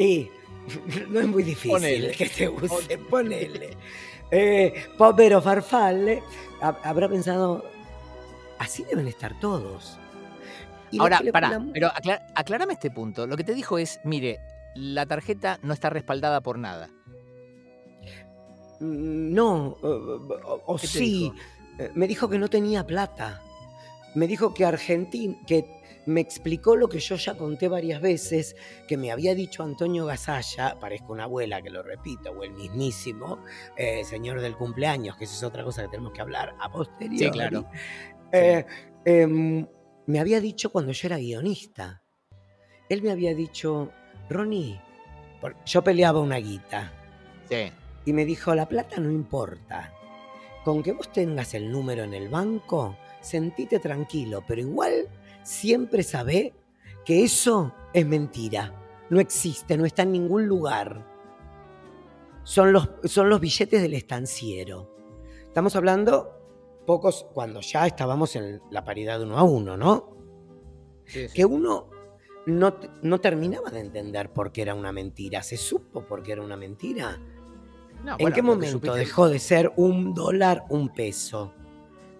Y 0.00 0.30
no 1.10 1.20
es 1.20 1.26
muy 1.26 1.42
difícil 1.42 1.72
Ponele. 1.72 2.10
que 2.12 2.28
te 2.28 2.48
use, 2.48 2.98
ponele. 2.98 3.76
Eh, 4.30 4.72
povero 4.96 5.42
farfalle, 5.42 6.22
ha- 6.62 6.78
habrá 6.84 7.08
pensado, 7.08 7.64
así 8.58 8.84
deben 8.84 9.06
estar 9.08 9.38
todos. 9.40 9.98
Y 10.92 10.98
Ahora, 11.00 11.20
pará, 11.32 11.50
la- 11.50 11.66
pero 11.72 11.88
acla- 11.88 12.26
aclárame 12.34 12.72
este 12.74 12.90
punto. 12.90 13.26
Lo 13.26 13.36
que 13.36 13.44
te 13.44 13.54
dijo 13.54 13.78
es, 13.78 14.00
mire, 14.04 14.40
la 14.74 15.04
tarjeta 15.06 15.58
no 15.62 15.72
está 15.74 15.90
respaldada 15.90 16.40
por 16.40 16.58
nada. 16.58 16.88
Mm, 18.80 19.34
No, 19.34 19.76
o, 19.82 19.88
o- 19.88 20.62
o 20.66 20.76
¿Qué 20.76 20.82
te 20.82 20.86
sí. 20.88 21.00
dijo? 21.30 21.34
Eh, 21.78 21.90
Me 21.94 22.06
dijo 22.06 22.28
que 22.28 22.38
no 22.38 22.48
tenía 22.48 22.86
plata. 22.86 23.42
Me 24.14 24.26
dijo 24.26 24.52
que 24.54 24.64
Argentina, 24.64 25.36
que 25.46 25.64
me 26.06 26.20
explicó 26.20 26.76
lo 26.76 26.88
que 26.88 26.98
yo 26.98 27.16
ya 27.16 27.36
conté 27.36 27.68
varias 27.68 28.00
veces, 28.00 28.56
que 28.88 28.96
me 28.96 29.12
había 29.12 29.34
dicho 29.34 29.62
Antonio 29.62 30.06
Gasalla, 30.06 30.78
parezco 30.80 31.12
una 31.12 31.24
abuela 31.24 31.62
que 31.62 31.70
lo 31.70 31.82
repito, 31.82 32.30
o 32.30 32.42
el 32.42 32.52
mismísimo 32.52 33.44
eh, 33.76 34.04
señor 34.04 34.40
del 34.40 34.56
cumpleaños, 34.56 35.16
que 35.16 35.24
esa 35.24 35.36
es 35.36 35.42
otra 35.42 35.64
cosa 35.64 35.82
que 35.82 35.88
tenemos 35.88 36.12
que 36.12 36.20
hablar 36.20 36.54
a 36.60 36.70
posteriori. 36.70 37.18
Sí, 37.18 37.30
claro. 37.30 37.66
Eh, 38.32 38.64
em, 39.04 39.66
me 40.06 40.20
había 40.20 40.40
dicho 40.40 40.70
cuando 40.70 40.92
yo 40.92 41.08
era 41.08 41.18
guionista. 41.18 42.02
Él 42.88 43.02
me 43.02 43.10
había 43.10 43.34
dicho, 43.34 43.90
Ronnie, 44.28 44.80
yo 45.64 45.84
peleaba 45.84 46.20
una 46.20 46.36
guita. 46.36 46.92
Sí. 47.48 47.72
Y 48.04 48.12
me 48.12 48.24
dijo, 48.24 48.54
la 48.54 48.68
plata 48.68 49.00
no 49.00 49.10
importa. 49.10 49.92
Con 50.64 50.82
que 50.82 50.92
vos 50.92 51.12
tengas 51.12 51.54
el 51.54 51.70
número 51.70 52.04
en 52.04 52.14
el 52.14 52.28
banco, 52.28 52.96
sentite 53.20 53.78
tranquilo, 53.78 54.42
pero 54.46 54.60
igual 54.60 55.08
siempre 55.42 56.02
sabé 56.02 56.54
que 57.04 57.24
eso 57.24 57.74
es 57.92 58.06
mentira. 58.06 58.74
No 59.10 59.20
existe, 59.20 59.76
no 59.76 59.84
está 59.86 60.02
en 60.02 60.12
ningún 60.12 60.46
lugar. 60.46 61.06
Son 62.44 62.72
los, 62.72 62.88
son 63.04 63.28
los 63.28 63.40
billetes 63.40 63.82
del 63.82 63.94
estanciero. 63.94 64.94
Estamos 65.42 65.74
hablando 65.76 66.30
pocos, 66.86 67.26
cuando 67.34 67.60
ya 67.60 67.86
estábamos 67.86 68.34
en 68.36 68.60
la 68.70 68.84
paridad 68.84 69.22
uno 69.22 69.36
a 69.38 69.42
uno, 69.42 69.76
¿no? 69.76 70.16
sí, 71.06 71.28
sí. 71.28 71.34
que 71.34 71.44
uno 71.44 71.88
no, 72.46 72.76
no 73.02 73.20
terminaba 73.20 73.70
de 73.70 73.80
entender 73.80 74.32
por 74.32 74.52
qué 74.52 74.62
era 74.62 74.74
una 74.74 74.92
mentira. 74.92 75.42
¿Se 75.42 75.56
supo 75.56 76.04
por 76.06 76.22
qué 76.22 76.32
era 76.32 76.42
una 76.42 76.56
mentira? 76.56 77.18
No, 78.04 78.12
¿En 78.12 78.18
bueno, 78.18 78.34
qué 78.34 78.42
momento 78.42 78.78
supiste- 78.78 78.94
dejó 78.98 79.28
de 79.28 79.38
ser 79.38 79.72
un 79.76 80.14
dólar 80.14 80.64
un 80.70 80.88
peso? 80.90 81.52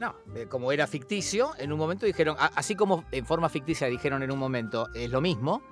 No, 0.01 0.15
eh, 0.35 0.47
como 0.49 0.73
era 0.73 0.87
ficticio, 0.87 1.51
en 1.59 1.73
un 1.73 1.79
momento 1.79 2.07
dijeron, 2.07 2.35
a- 2.39 2.47
así 2.57 2.75
como 2.75 3.05
en 3.13 3.25
forma 3.27 3.49
ficticia 3.51 3.87
dijeron 3.87 4.23
en 4.23 4.33
un 4.33 4.39
momento, 4.39 4.89
es 4.95 5.11
lo 5.11 5.21
mismo, 5.21 5.63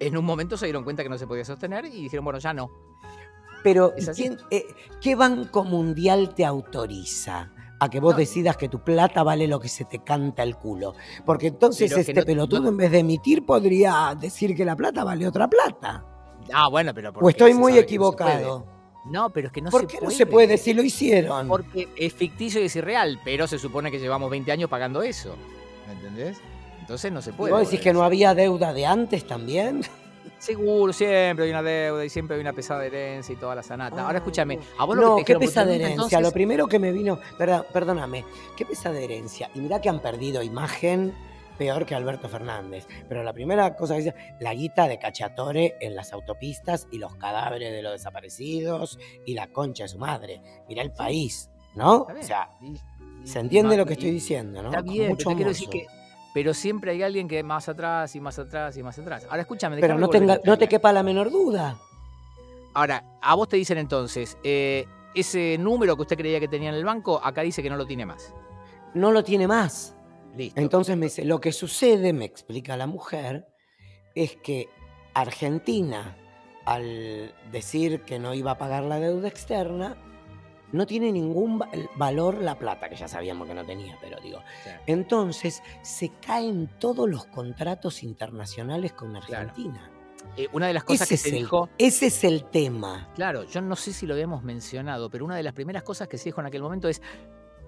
en 0.00 0.16
un 0.16 0.24
momento 0.24 0.56
se 0.56 0.66
dieron 0.66 0.82
cuenta 0.84 1.02
que 1.04 1.08
no 1.08 1.16
se 1.16 1.26
podía 1.26 1.44
sostener 1.44 1.84
y 1.84 2.02
dijeron, 2.02 2.24
bueno, 2.24 2.40
ya 2.40 2.52
no. 2.52 2.68
Pero 3.62 3.92
Es 3.96 4.08
así. 4.08 4.22
¿quién- 4.22 4.38
eh, 4.50 4.64
¿qué 5.00 5.14
banco 5.14 5.62
mundial 5.64 6.34
te 6.34 6.44
autoriza 6.44 7.52
a 7.78 7.88
que 7.88 8.00
vos 8.00 8.14
No. 8.14 8.18
decidas 8.18 8.56
que 8.56 8.68
tu 8.68 8.82
plata 8.82 9.22
vale 9.22 9.46
lo 9.46 9.60
que 9.60 9.68
se 9.68 9.84
te 9.84 10.00
canta 10.00 10.42
el 10.42 10.56
culo? 10.56 10.94
Porque 11.24 11.48
entonces 11.48 11.92
este 11.96 12.12
no- 12.14 12.24
pelotudo 12.24 12.62
no- 12.62 12.68
en 12.70 12.76
vez 12.78 12.90
de 12.90 12.98
emitir 13.00 13.44
podría 13.46 14.16
decir 14.18 14.56
que 14.56 14.64
la 14.64 14.74
plata 14.76 15.04
vale 15.04 15.28
otra 15.28 15.48
plata. 15.48 16.04
Ah, 16.52 16.68
bueno, 16.68 16.92
pero... 16.94 17.10
O 17.10 17.12
porque 17.12 17.30
estoy 17.30 17.52
se 17.52 17.58
muy 17.58 17.78
equivocado. 17.78 18.66
No, 19.04 19.30
pero 19.30 19.46
es 19.48 19.52
que 19.52 19.62
no 19.62 19.70
¿Por 19.70 19.82
se 19.82 19.86
qué 19.86 19.98
puede. 19.98 20.12
no 20.12 20.16
se 20.16 20.26
puede 20.26 20.58
si 20.58 20.74
lo 20.74 20.82
hicieron? 20.82 21.48
Porque 21.48 21.88
es 21.96 22.12
ficticio 22.12 22.60
y 22.60 22.64
es 22.66 22.76
irreal, 22.76 23.20
pero 23.24 23.46
se 23.46 23.58
supone 23.58 23.90
que 23.90 23.98
llevamos 23.98 24.30
20 24.30 24.52
años 24.52 24.68
pagando 24.70 25.02
eso. 25.02 25.36
¿Me 25.86 25.94
entendés? 25.94 26.38
Entonces 26.80 27.10
no 27.12 27.22
se 27.22 27.30
¿Y 27.30 27.32
puede. 27.34 27.52
vos 27.52 27.62
decís 27.62 27.80
que 27.80 27.92
no 27.92 28.02
había 28.02 28.34
deuda 28.34 28.72
de 28.72 28.84
antes 28.86 29.26
también? 29.26 29.82
Seguro, 30.38 30.92
siempre 30.92 31.44
hay 31.44 31.50
una 31.50 31.62
deuda 31.62 32.04
y 32.04 32.08
siempre 32.08 32.34
hay 32.36 32.40
una 32.40 32.52
pesada 32.52 32.84
herencia 32.84 33.32
y 33.32 33.36
toda 33.36 33.54
la 33.54 33.62
sanata. 33.62 34.02
Ahora 34.02 34.14
Ah, 34.14 34.18
escúchame, 34.18 34.58
a 34.78 34.84
vos 34.84 34.96
lo 34.96 35.02
No, 35.02 35.16
que 35.16 35.22
te 35.22 35.26
qué 35.26 35.32
dijeron 35.38 35.40
pesada 35.40 35.74
herencia. 35.74 36.20
Lo 36.20 36.32
primero 36.32 36.66
que 36.66 36.78
me 36.78 36.92
vino, 36.92 37.18
perdón, 37.36 37.66
perdóname, 37.72 38.24
qué 38.56 38.64
pesada 38.64 38.98
herencia. 38.98 39.50
Y 39.54 39.60
mirá 39.60 39.80
que 39.80 39.88
han 39.90 40.00
perdido 40.00 40.42
imagen 40.42 41.14
peor 41.60 41.84
que 41.84 41.94
Alberto 41.94 42.26
Fernández. 42.30 42.86
Pero 43.06 43.22
la 43.22 43.34
primera 43.34 43.76
cosa 43.76 43.92
que 43.92 44.00
dice, 44.00 44.14
la 44.40 44.54
guita 44.54 44.88
de 44.88 44.98
Cachatore 44.98 45.76
en 45.82 45.94
las 45.94 46.14
autopistas 46.14 46.88
y 46.90 46.96
los 46.96 47.16
cadáveres 47.16 47.70
de 47.70 47.82
los 47.82 47.92
desaparecidos 47.92 48.98
y 49.26 49.34
la 49.34 49.48
concha 49.48 49.84
de 49.84 49.88
su 49.88 49.98
madre. 49.98 50.40
Mirá 50.66 50.80
el 50.82 50.92
país. 50.92 51.50
¿no? 51.74 52.02
O 52.02 52.22
sea, 52.22 52.50
se 53.24 53.40
entiende 53.40 53.76
lo 53.76 53.84
que 53.84 53.92
estoy 53.92 54.10
diciendo, 54.10 54.62
¿no? 54.62 54.70
Está 54.70 54.80
bien, 54.80 55.16
pero 55.18 55.30
te 55.30 55.36
quiero 55.36 55.50
decir 55.50 55.68
que. 55.68 55.86
Pero 56.32 56.54
siempre 56.54 56.92
hay 56.92 57.02
alguien 57.02 57.28
que 57.28 57.42
más 57.42 57.68
atrás 57.68 58.16
y 58.16 58.20
más 58.20 58.38
atrás 58.38 58.74
y 58.78 58.82
más 58.82 58.98
atrás. 58.98 59.26
Ahora 59.28 59.42
escúchame, 59.42 59.78
Pero 59.80 59.98
no, 59.98 60.08
tenga, 60.08 60.40
no 60.44 60.56
te 60.56 60.66
quepa 60.66 60.92
la 60.92 61.02
menor 61.02 61.30
duda. 61.30 61.76
Ahora, 62.72 63.04
a 63.20 63.34
vos 63.34 63.48
te 63.48 63.56
dicen 63.56 63.76
entonces, 63.76 64.38
eh, 64.44 64.86
ese 65.14 65.58
número 65.58 65.94
que 65.96 66.02
usted 66.02 66.16
creía 66.16 66.40
que 66.40 66.48
tenía 66.48 66.70
en 66.70 66.76
el 66.76 66.84
banco, 66.84 67.20
acá 67.22 67.42
dice 67.42 67.62
que 67.62 67.68
no 67.68 67.76
lo 67.76 67.84
tiene 67.84 68.06
más. 68.06 68.32
No 68.94 69.10
lo 69.10 69.24
tiene 69.24 69.46
más. 69.46 69.94
Listo. 70.36 70.60
Entonces 70.60 70.96
me 70.96 71.06
dice, 71.06 71.24
lo 71.24 71.40
que 71.40 71.52
sucede, 71.52 72.12
me 72.12 72.24
explica 72.24 72.76
la 72.76 72.86
mujer, 72.86 73.46
es 74.14 74.36
que 74.36 74.68
Argentina, 75.14 76.16
al 76.64 77.34
decir 77.52 78.02
que 78.02 78.18
no 78.18 78.34
iba 78.34 78.52
a 78.52 78.58
pagar 78.58 78.84
la 78.84 78.98
deuda 79.00 79.28
externa, 79.28 79.96
no 80.72 80.86
tiene 80.86 81.10
ningún 81.10 81.60
va- 81.60 81.68
valor 81.96 82.38
la 82.42 82.56
plata, 82.58 82.88
que 82.88 82.94
ya 82.96 83.08
sabíamos 83.08 83.48
que 83.48 83.54
no 83.54 83.64
tenía, 83.66 83.98
pero 84.00 84.20
digo. 84.20 84.40
Entonces 84.86 85.62
se 85.82 86.10
caen 86.24 86.70
todos 86.78 87.08
los 87.08 87.26
contratos 87.26 88.02
internacionales 88.04 88.92
con 88.92 89.16
Argentina. 89.16 89.90
Eh, 90.36 90.46
una 90.52 90.68
de 90.68 90.74
las 90.74 90.84
cosas 90.84 91.10
Ese 91.10 91.14
que 91.14 91.16
se 91.16 91.28
el, 91.30 91.34
dijo, 91.42 91.68
ese 91.76 92.06
es 92.06 92.22
el 92.24 92.44
tema. 92.44 93.10
claro, 93.14 93.42
yo 93.44 93.60
no 93.62 93.74
sé 93.74 93.92
si 93.92 94.06
lo 94.06 94.14
habíamos 94.14 94.44
mencionado, 94.44 95.10
pero 95.10 95.24
una 95.24 95.34
de 95.34 95.42
las 95.42 95.54
primeras 95.54 95.82
cosas 95.82 96.06
que 96.08 96.18
se 96.18 96.26
dijo 96.26 96.40
en 96.40 96.46
aquel 96.46 96.62
momento 96.62 96.88
es, 96.88 97.02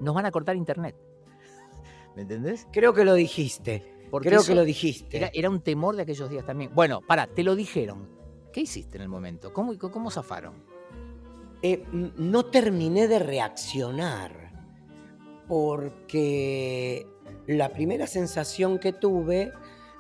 nos 0.01 0.15
van 0.15 0.27
a 0.27 0.31
cortar 0.31 0.55
internet. 0.55 0.95
¿Me 2.17 2.23
entendés? 2.23 2.67
Creo 2.73 2.93
que 2.95 3.05
lo 3.05 3.15
dijiste. 3.15 3.89
Porque 4.11 4.29
Creo 4.29 4.45
que 4.45 4.55
lo 4.55 4.65
dijiste. 4.65 5.17
era, 5.17 5.31
era 5.33 5.49
un 5.49 5.61
temor 5.63 5.97
de 5.97 6.03
aquellos 6.03 6.29
días 6.29 6.45
también. 6.45 6.71
Bueno, 6.75 7.01
pará, 7.01 7.27
te 7.27 7.43
lo 7.43 7.57
dijeron. 7.57 8.09
¿Qué 8.53 8.61
hiciste 8.61 8.97
en 8.99 9.03
el 9.03 9.09
momento? 9.09 9.53
¿Cómo, 9.55 9.79
cómo 9.79 10.11
zafaron? 10.11 10.53
Eh, 11.63 11.85
no 11.93 12.45
terminé 12.47 13.09
de 13.09 13.19
reaccionar 13.19 14.53
porque 15.49 17.07
la 17.47 17.71
primera 17.71 18.07
sensación 18.07 18.79
que 18.79 18.93
tuve, 18.93 19.53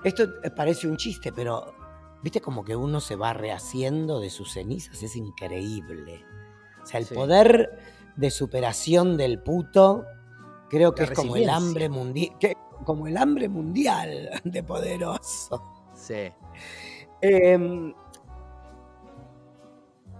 esto 0.04 0.24
eh, 0.42 0.50
parece 0.50 0.88
un 0.88 0.96
chiste, 0.96 1.32
pero 1.32 1.74
viste 2.22 2.40
como 2.40 2.64
que 2.64 2.76
uno 2.76 3.00
se 3.00 3.16
va 3.16 3.32
rehaciendo 3.32 4.20
de 4.20 4.30
sus 4.30 4.52
cenizas, 4.52 5.02
es 5.02 5.16
increíble. 5.16 6.24
O 6.82 6.86
sea, 6.86 7.00
el 7.00 7.06
Sí. 7.06 7.14
poder 7.14 7.78
de 8.16 8.30
superación 8.30 9.16
del 9.16 9.42
puto, 9.42 10.04
creo 10.72 10.94
que 10.94 11.02
La 11.02 11.08
es 11.08 11.14
como 11.14 11.36
el 11.36 11.50
hambre 11.50 11.90
mundial, 11.90 12.32
como 12.86 13.06
el 13.06 13.18
hambre 13.18 13.48
mundial 13.48 14.40
de 14.42 14.62
poderoso. 14.62 15.62
Sí. 15.94 16.32
Em, 17.20 17.92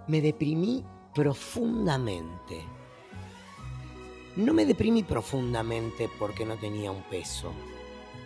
me 0.07 0.21
deprimí 0.21 0.85
profundamente. 1.15 2.63
No 4.37 4.53
me 4.53 4.67
deprimí 4.67 5.03
profundamente 5.03 6.11
porque 6.19 6.45
no 6.45 6.57
tenía 6.59 6.91
un 6.91 7.03
peso. 7.05 7.53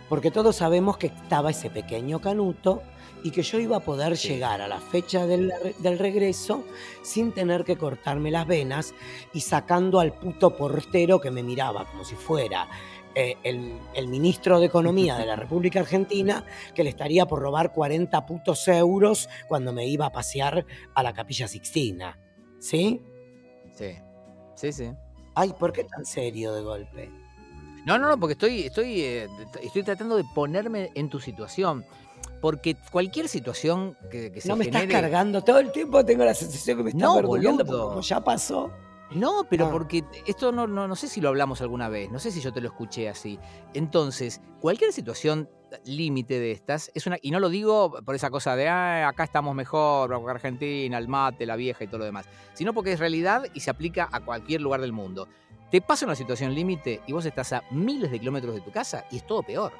Porque 0.09 0.29
todos 0.29 0.57
sabemos 0.57 0.97
que 0.97 1.07
estaba 1.07 1.51
ese 1.51 1.69
pequeño 1.69 2.19
canuto 2.19 2.83
y 3.27 3.31
que 3.31 3.43
yo 3.43 3.59
iba 3.59 3.75
a 3.75 3.79
poder 3.81 4.15
Sí. 4.15 4.29
llegar 4.29 4.61
a 4.61 4.69
la 4.69 4.79
fecha 4.79 5.27
del, 5.27 5.51
del 5.79 5.99
regreso 5.99 6.63
sin 7.01 7.33
tener 7.33 7.65
que 7.65 7.75
cortarme 7.75 8.31
las 8.31 8.47
venas 8.47 8.93
y 9.33 9.41
sacando 9.41 9.99
al 9.99 10.13
puto 10.13 10.55
portero 10.55 11.19
que 11.19 11.29
me 11.29 11.43
miraba 11.43 11.83
como 11.91 12.05
si 12.05 12.15
fuera 12.15 12.69
eh, 13.15 13.35
el, 13.43 13.77
el 13.95 14.07
ministro 14.07 14.61
de 14.61 14.67
Economía 14.67 15.17
de 15.17 15.25
la 15.25 15.35
República 15.43 15.81
Argentina 15.81 16.45
que 16.73 16.85
le 16.85 16.89
estaría 16.91 17.25
por 17.25 17.41
robar 17.41 17.73
40 17.73 18.25
putos 18.25 18.65
euros 18.69 19.27
cuando 19.49 19.73
me 19.73 19.85
iba 19.87 20.05
a 20.05 20.11
pasear 20.13 20.65
a 20.95 21.03
la 21.03 21.11
Capilla 21.11 21.49
Sixtina. 21.49 22.17
¿Sí? 22.59 23.01
Sí. 23.75 23.95
Sí, 24.55 24.71
sí. 24.71 24.89
Ay, 25.35 25.53
¿por 25.59 25.73
qué 25.73 25.83
tan 25.83 26.05
serio 26.05 26.53
de 26.53 26.61
golpe? 26.61 27.11
No, 27.85 27.97
no, 27.99 28.07
no, 28.07 28.17
porque 28.19 28.33
estoy, 28.33 28.61
estoy, 28.61 29.01
eh, 29.01 29.27
estoy 29.61 29.83
tratando 29.83 30.15
de 30.15 30.23
ponerme 30.33 30.91
en 30.95 31.09
tu 31.09 31.19
situación. 31.19 31.85
Porque 32.41 32.75
cualquier 32.91 33.27
situación 33.27 33.97
que, 34.11 34.31
que 34.31 34.41
se 34.41 34.47
No 34.49 34.55
me 34.55 34.65
estás 34.65 34.85
cargando. 34.85 35.43
Todo 35.43 35.59
el 35.59 35.71
tiempo 35.71 36.05
tengo 36.05 36.23
la 36.23 36.33
sensación 36.33 36.77
que 36.77 36.83
me 36.83 36.89
estás 36.91 37.01
No, 37.01 37.15
como 37.21 38.01
ya 38.01 38.21
pasó. 38.23 38.71
No, 39.11 39.45
pero 39.49 39.67
Ah. 39.67 39.71
porque 39.71 40.03
esto 40.25 40.51
no, 40.51 40.67
no, 40.67 40.87
no 40.87 40.95
sé 40.97 41.07
si 41.07 41.21
lo 41.21 41.29
hablamos 41.29 41.61
alguna 41.61 41.87
vez, 41.87 42.11
no 42.11 42.19
sé 42.19 42.29
si 42.29 42.41
yo 42.41 42.51
te 42.51 42.59
lo 42.59 42.67
escuché 42.67 43.07
así. 43.07 43.39
Entonces, 43.73 44.41
cualquier 44.59 44.91
situación 44.91 45.49
límite 45.85 46.39
de 46.39 46.51
estas 46.51 46.91
es 46.93 47.07
una. 47.07 47.17
Y 47.21 47.31
no 47.31 47.39
lo 47.39 47.49
digo 47.49 47.91
por 48.05 48.15
esa 48.15 48.29
cosa 48.29 48.55
de 48.55 48.67
"Ah, 48.67 49.07
acá 49.07 49.23
estamos 49.23 49.55
mejor, 49.55 50.13
Argentina, 50.29 50.97
el 50.97 51.07
mate, 51.07 51.45
la 51.45 51.55
vieja 51.55 51.83
y 51.83 51.87
todo 51.87 51.99
lo 51.99 52.05
demás. 52.05 52.25
Sino 52.53 52.73
porque 52.73 52.93
es 52.93 52.99
realidad 52.99 53.43
y 53.53 53.61
se 53.61 53.69
aplica 53.69 54.07
a 54.11 54.19
cualquier 54.23 54.61
lugar 54.61 54.81
del 54.81 54.91
mundo. 54.93 55.27
Te 55.71 55.81
pasa 55.81 56.05
una 56.05 56.15
situación 56.15 56.53
límite 56.55 57.01
y 57.07 57.13
vos 57.13 57.25
estás 57.25 57.51
a 57.53 57.63
miles 57.71 58.11
de 58.11 58.19
kilómetros 58.19 58.55
de 58.55 58.61
tu 58.61 58.71
casa 58.71 59.05
y 59.11 59.17
es 59.17 59.27
todo 59.27 59.43
peor. 59.43 59.73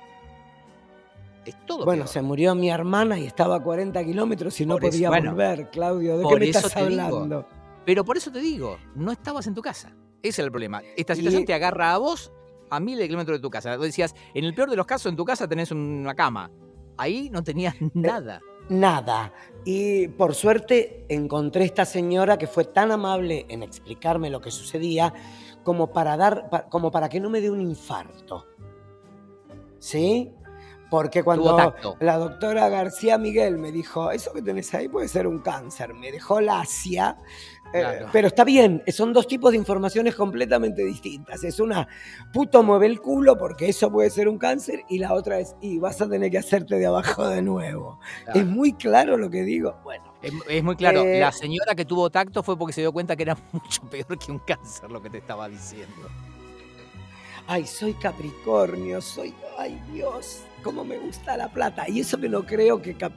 Es 1.48 1.66
todo 1.66 1.86
Bueno, 1.86 2.04
peor. 2.04 2.14
se 2.14 2.22
murió 2.22 2.54
mi 2.56 2.70
hermana 2.70 3.18
y 3.18 3.26
estaba 3.26 3.56
a 3.56 3.60
40 3.64 4.04
kilómetros 4.04 4.60
y 4.60 4.66
no 4.66 4.76
eso- 4.78 4.88
podía 4.88 5.10
bueno, 5.10 5.32
volver, 5.32 5.70
Claudio. 5.70 6.18
¿De 6.18 6.26
qué 6.28 6.36
me 6.40 6.46
estás 6.50 6.76
digo. 6.76 6.86
hablando? 6.86 7.48
Pero 7.86 8.04
por 8.04 8.18
eso 8.18 8.32
te 8.32 8.40
digo, 8.40 8.78
no 8.96 9.12
estabas 9.14 9.48
en 9.48 9.54
tu 9.56 9.62
casa. 9.62 9.96
Ese 10.22 10.42
era 10.42 10.48
el 10.48 10.52
problema. 10.52 10.82
Esta 10.98 11.16
situación 11.16 11.44
Y- 11.44 11.46
te 11.46 11.54
agarra 11.54 11.94
a 11.94 11.98
vos 12.00 12.32
a 12.70 12.80
miles 12.82 13.00
de 13.00 13.06
kilómetros 13.08 13.38
de 13.38 13.42
tu 13.42 13.50
casa. 13.50 13.78
Vos 13.78 13.86
decías, 13.86 14.14
en 14.34 14.44
el 14.44 14.54
peor 14.54 14.70
de 14.70 14.76
los 14.76 14.86
casos, 14.86 15.10
en 15.10 15.16
tu 15.16 15.24
casa 15.24 15.48
tenés 15.48 15.72
una 15.72 16.14
cama. 16.16 16.52
Ahí 16.98 17.30
no 17.32 17.42
tenías 17.44 17.76
nada. 17.94 18.42
Nada. 18.68 19.32
Y 19.64 20.10
por 20.10 20.36
suerte 20.36 21.06
encontré 21.08 21.64
esta 21.64 21.86
señora 21.86 22.38
que 22.38 22.48
fue 22.48 22.66
tan 22.66 22.92
amable 22.92 23.46
en 23.48 23.64
explicarme 23.64 24.30
lo 24.30 24.42
que 24.42 24.52
sucedía 24.52 25.14
como 25.64 25.94
para 25.94 26.18
dar, 26.18 26.68
como 26.70 26.92
para 26.92 27.08
que 27.08 27.22
no 27.22 27.30
me 27.30 27.40
dé 27.40 27.50
un 27.50 27.62
infarto. 27.62 28.46
¿Sí? 29.80 30.34
Porque 30.90 31.22
cuando 31.24 31.76
la 32.00 32.18
doctora 32.18 32.70
García 32.70 33.18
Miguel 33.18 33.58
me 33.58 33.72
dijo, 33.72 34.10
eso 34.12 34.32
que 34.34 34.42
tenés 34.42 34.74
ahí 34.74 34.88
puede 34.88 35.08
ser 35.10 35.28
un 35.28 35.40
cáncer, 35.40 35.94
me 35.94 36.12
dejó 36.12 36.40
lacia. 36.42 37.18
eh, 37.74 37.82
Claro. 37.82 38.08
pero 38.14 38.28
está 38.30 38.46
bien, 38.46 38.82
son 38.88 39.12
dos 39.12 39.28
tipos 39.28 39.52
de 39.52 39.58
informaciones 39.58 40.16
completamente 40.16 40.86
distintas. 40.86 41.44
Es 41.44 41.60
una, 41.60 41.86
puto 42.32 42.64
mueve 42.64 42.86
el 42.86 43.02
culo 43.02 43.38
porque 43.38 43.68
eso 43.68 43.92
puede 43.92 44.10
ser 44.10 44.30
un 44.30 44.38
cáncer 44.38 44.84
y 44.88 45.00
la 45.00 45.14
otra 45.14 45.40
es, 45.40 45.58
y 45.60 45.78
vas 45.78 46.00
a 46.02 46.08
tener 46.08 46.32
que 46.32 46.38
hacerte 46.38 46.76
de 46.76 46.86
abajo 46.86 47.28
de 47.28 47.42
nuevo. 47.42 48.00
Claro. 48.24 48.40
Es 48.40 48.46
muy 48.46 48.72
claro 48.72 49.18
lo 49.18 49.30
que 49.30 49.44
digo. 49.44 49.76
Bueno, 49.84 50.14
Es, 50.22 50.32
es 50.48 50.64
muy 50.64 50.78
claro, 50.78 51.02
Eh, 51.04 51.20
la 51.20 51.34
señora 51.34 51.76
que 51.76 51.84
tuvo 51.84 52.10
tacto 52.10 52.42
fue 52.42 52.58
porque 52.58 52.72
se 52.72 52.80
dio 52.80 52.94
cuenta 52.94 53.18
que 53.18 53.24
era 53.24 53.36
mucho 53.52 53.82
peor 53.90 54.18
que 54.18 54.32
un 54.32 54.40
cáncer 54.40 54.90
lo 54.90 55.02
que 55.02 55.10
te 55.10 55.18
estaba 55.18 55.50
diciendo. 55.50 56.08
ay, 57.48 57.66
soy 57.68 57.94
Capricornio, 57.96 59.02
soy, 59.02 59.34
ay 59.58 59.78
Dios, 59.92 60.44
cómo 60.64 60.84
me 60.84 60.98
gusta 60.98 61.38
la 61.38 61.50
plata. 61.50 61.88
Y 61.90 62.02
eso 62.02 62.18
que 62.20 62.30
no 62.30 62.46
creo 62.46 62.82
que 62.82 62.96
Cap- 62.96 63.14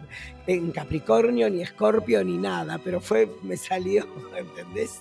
en 0.47 0.71
Capricornio, 0.73 1.49
ni 1.51 1.63
Escorpio, 1.63 2.23
ni 2.25 2.37
nada, 2.39 2.79
pero 2.83 3.01
fue, 3.01 3.31
me 3.43 3.57
salió, 3.57 4.07
¿entendés? 4.37 5.01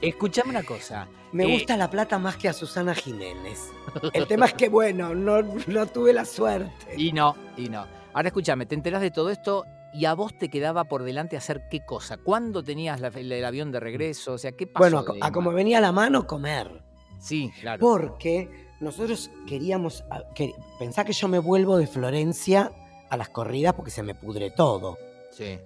Escuchame 0.00 0.50
una 0.50 0.62
cosa. 0.62 1.08
Me 1.32 1.44
eh, 1.44 1.52
gusta 1.54 1.76
la 1.76 1.88
plata 1.90 2.18
más 2.18 2.36
que 2.36 2.48
a 2.48 2.52
Susana 2.52 2.94
Jiménez. 2.94 3.70
El 4.12 4.26
tema 4.26 4.46
es 4.46 4.54
que, 4.54 4.68
bueno, 4.68 5.14
no, 5.14 5.40
no 5.66 5.86
tuve 5.86 6.12
la 6.12 6.24
suerte. 6.24 6.94
Y 6.96 7.12
no, 7.12 7.34
y 7.56 7.68
no. 7.68 7.86
Ahora 8.12 8.28
escúchame, 8.28 8.66
te 8.66 8.74
enterás 8.74 9.00
de 9.00 9.10
todo 9.10 9.30
esto 9.30 9.64
y 9.94 10.04
a 10.04 10.12
vos 10.14 10.36
te 10.36 10.50
quedaba 10.50 10.84
por 10.84 11.04
delante 11.04 11.36
hacer 11.38 11.62
qué 11.70 11.80
cosa. 11.86 12.18
¿Cuándo 12.18 12.62
tenías 12.62 13.00
la- 13.00 13.08
el, 13.08 13.44
avión 13.44 13.72
de 13.72 13.80
regreso? 13.80 14.34
O 14.34 14.38
sea, 14.38 14.52
¿qué 14.52 14.66
pasó? 14.66 14.82
bueno, 15.04 15.04
a, 15.24 15.32
como 15.32 15.52
venía 15.52 15.80
la 15.80 15.92
mano, 15.92 16.26
comer. 16.26 16.82
Sí, 17.18 17.50
claro. 17.60 17.80
Porque 17.80 18.61
nosotros 18.82 19.30
queríamos, 19.48 20.04
a- 20.10 20.24
que, 20.34 20.52
pensá 20.78 21.04
que 21.04 21.12
yo 21.14 21.28
me 21.28 21.38
vuelvo 21.38 21.78
de 21.78 21.86
Florencia 21.86 22.70
a 23.08 23.16
las 23.16 23.28
corridas 23.30 23.72
porque 23.74 23.90
se 23.90 24.02
me 24.02 24.14
pudre 24.14 24.50
todo. 24.50 24.98
Sí. 25.30 25.58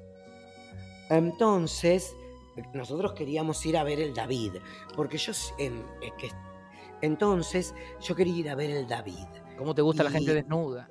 Entonces, 1.10 2.14
nosotros 2.72 3.12
queríamos 3.12 3.64
ir 3.66 3.76
a 3.76 3.84
ver 3.84 4.00
el 4.00 4.14
David, 4.14 4.52
porque 4.94 5.18
yo, 5.18 5.32
que- 5.56 6.30
entonces, 7.00 7.74
yo 8.00 8.14
quería 8.14 8.36
ir 8.36 8.50
a 8.50 8.54
ver 8.54 8.70
el 8.70 8.86
David. 8.86 9.26
¿Cómo 9.56 9.74
te 9.74 9.82
gusta 9.82 10.02
la 10.04 10.10
gente 10.10 10.34
desnuda? 10.34 10.88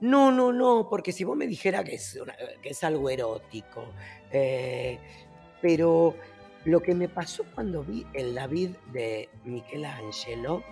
No, 0.00 0.30
no, 0.32 0.52
no, 0.52 0.88
porque 0.90 1.12
si 1.12 1.24
vos 1.24 1.36
me 1.36 1.46
dijera 1.46 1.82
que 1.84 1.94
es, 1.94 2.18
una- 2.20 2.36
que 2.60 2.70
es 2.70 2.84
algo 2.84 3.08
erótico, 3.08 3.84
eh, 4.32 4.98
pero 5.62 6.14
lo 6.64 6.80
que 6.80 6.94
me 6.94 7.08
pasó 7.08 7.44
cuando 7.54 7.82
vi 7.84 8.04
el 8.12 8.34
David 8.34 8.70
de 8.92 9.28
Michelangelo 9.44 10.62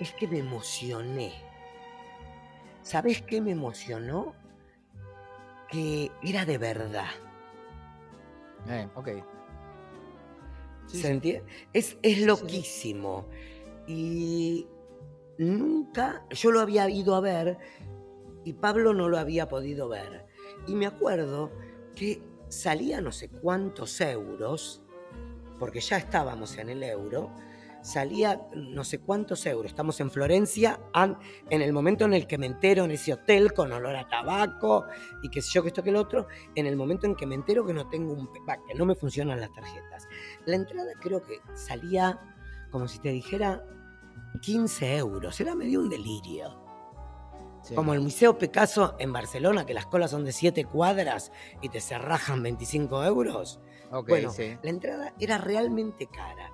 es 0.00 0.12
que 0.12 0.28
me 0.28 0.38
emocioné. 0.38 1.32
¿Sabés 2.82 3.22
qué 3.22 3.40
me 3.40 3.52
emocionó? 3.52 4.34
Que 5.68 6.10
era 6.22 6.44
de 6.44 6.58
verdad. 6.58 7.10
Eh, 8.68 8.88
ok. 8.94 9.08
Sí, 10.86 11.02
¿Se 11.02 11.20
sí. 11.20 11.40
Es, 11.72 11.98
es 12.02 12.20
loquísimo. 12.22 13.26
Y 13.86 14.66
nunca, 15.38 16.24
yo 16.30 16.50
lo 16.50 16.60
había 16.60 16.88
ido 16.88 17.14
a 17.14 17.20
ver 17.20 17.58
y 18.44 18.54
Pablo 18.54 18.94
no 18.94 19.08
lo 19.08 19.18
había 19.18 19.48
podido 19.48 19.88
ver. 19.88 20.26
Y 20.66 20.74
me 20.74 20.86
acuerdo 20.86 21.50
que 21.94 22.22
salía 22.48 23.00
no 23.00 23.12
sé 23.12 23.28
cuántos 23.28 24.00
euros, 24.00 24.82
porque 25.58 25.80
ya 25.80 25.98
estábamos 25.98 26.56
en 26.56 26.70
el 26.70 26.82
euro, 26.82 27.30
salía 27.88 28.46
no 28.54 28.84
sé 28.84 29.00
cuántos 29.00 29.44
euros. 29.46 29.72
Estamos 29.72 29.98
en 30.00 30.10
Florencia, 30.10 30.78
en 31.50 31.62
el 31.62 31.72
momento 31.72 32.04
en 32.04 32.14
el 32.14 32.26
que 32.26 32.38
me 32.38 32.46
entero 32.46 32.84
en 32.84 32.92
ese 32.92 33.14
hotel 33.14 33.52
con 33.52 33.72
olor 33.72 33.96
a 33.96 34.08
tabaco 34.08 34.84
y 35.22 35.30
qué 35.30 35.42
sé 35.42 35.50
yo, 35.54 35.62
que 35.62 35.68
esto 35.68 35.82
que 35.82 35.90
el 35.90 35.96
otro, 35.96 36.28
en 36.54 36.66
el 36.66 36.76
momento 36.76 37.06
en 37.06 37.16
que 37.16 37.26
me 37.26 37.34
entero 37.34 37.66
que 37.66 37.72
no 37.72 37.88
tengo 37.88 38.12
un, 38.12 38.28
que 38.32 38.74
no 38.74 38.86
me 38.86 38.94
funcionan 38.94 39.40
las 39.40 39.52
tarjetas. 39.52 40.06
La 40.44 40.56
entrada 40.56 40.92
creo 41.00 41.22
que 41.22 41.40
salía, 41.54 42.20
como 42.70 42.86
si 42.86 42.98
te 42.98 43.08
dijera, 43.08 43.64
15 44.42 44.96
euros. 44.98 45.40
Era 45.40 45.54
medio 45.54 45.80
un 45.80 45.88
delirio. 45.88 46.68
Como 47.74 47.92
el 47.92 48.00
Museo 48.00 48.38
Picasso 48.38 48.94
en 48.98 49.12
Barcelona, 49.12 49.66
que 49.66 49.74
las 49.74 49.86
colas 49.86 50.12
son 50.12 50.24
de 50.24 50.32
7 50.32 50.64
cuadras 50.64 51.32
y 51.60 51.68
te 51.68 51.80
cerrajan 51.80 52.42
25 52.42 53.04
euros. 53.04 53.60
bueno, 54.06 54.32
la 54.62 54.70
entrada 54.70 55.14
era 55.18 55.38
realmente 55.38 56.06
cara. 56.06 56.50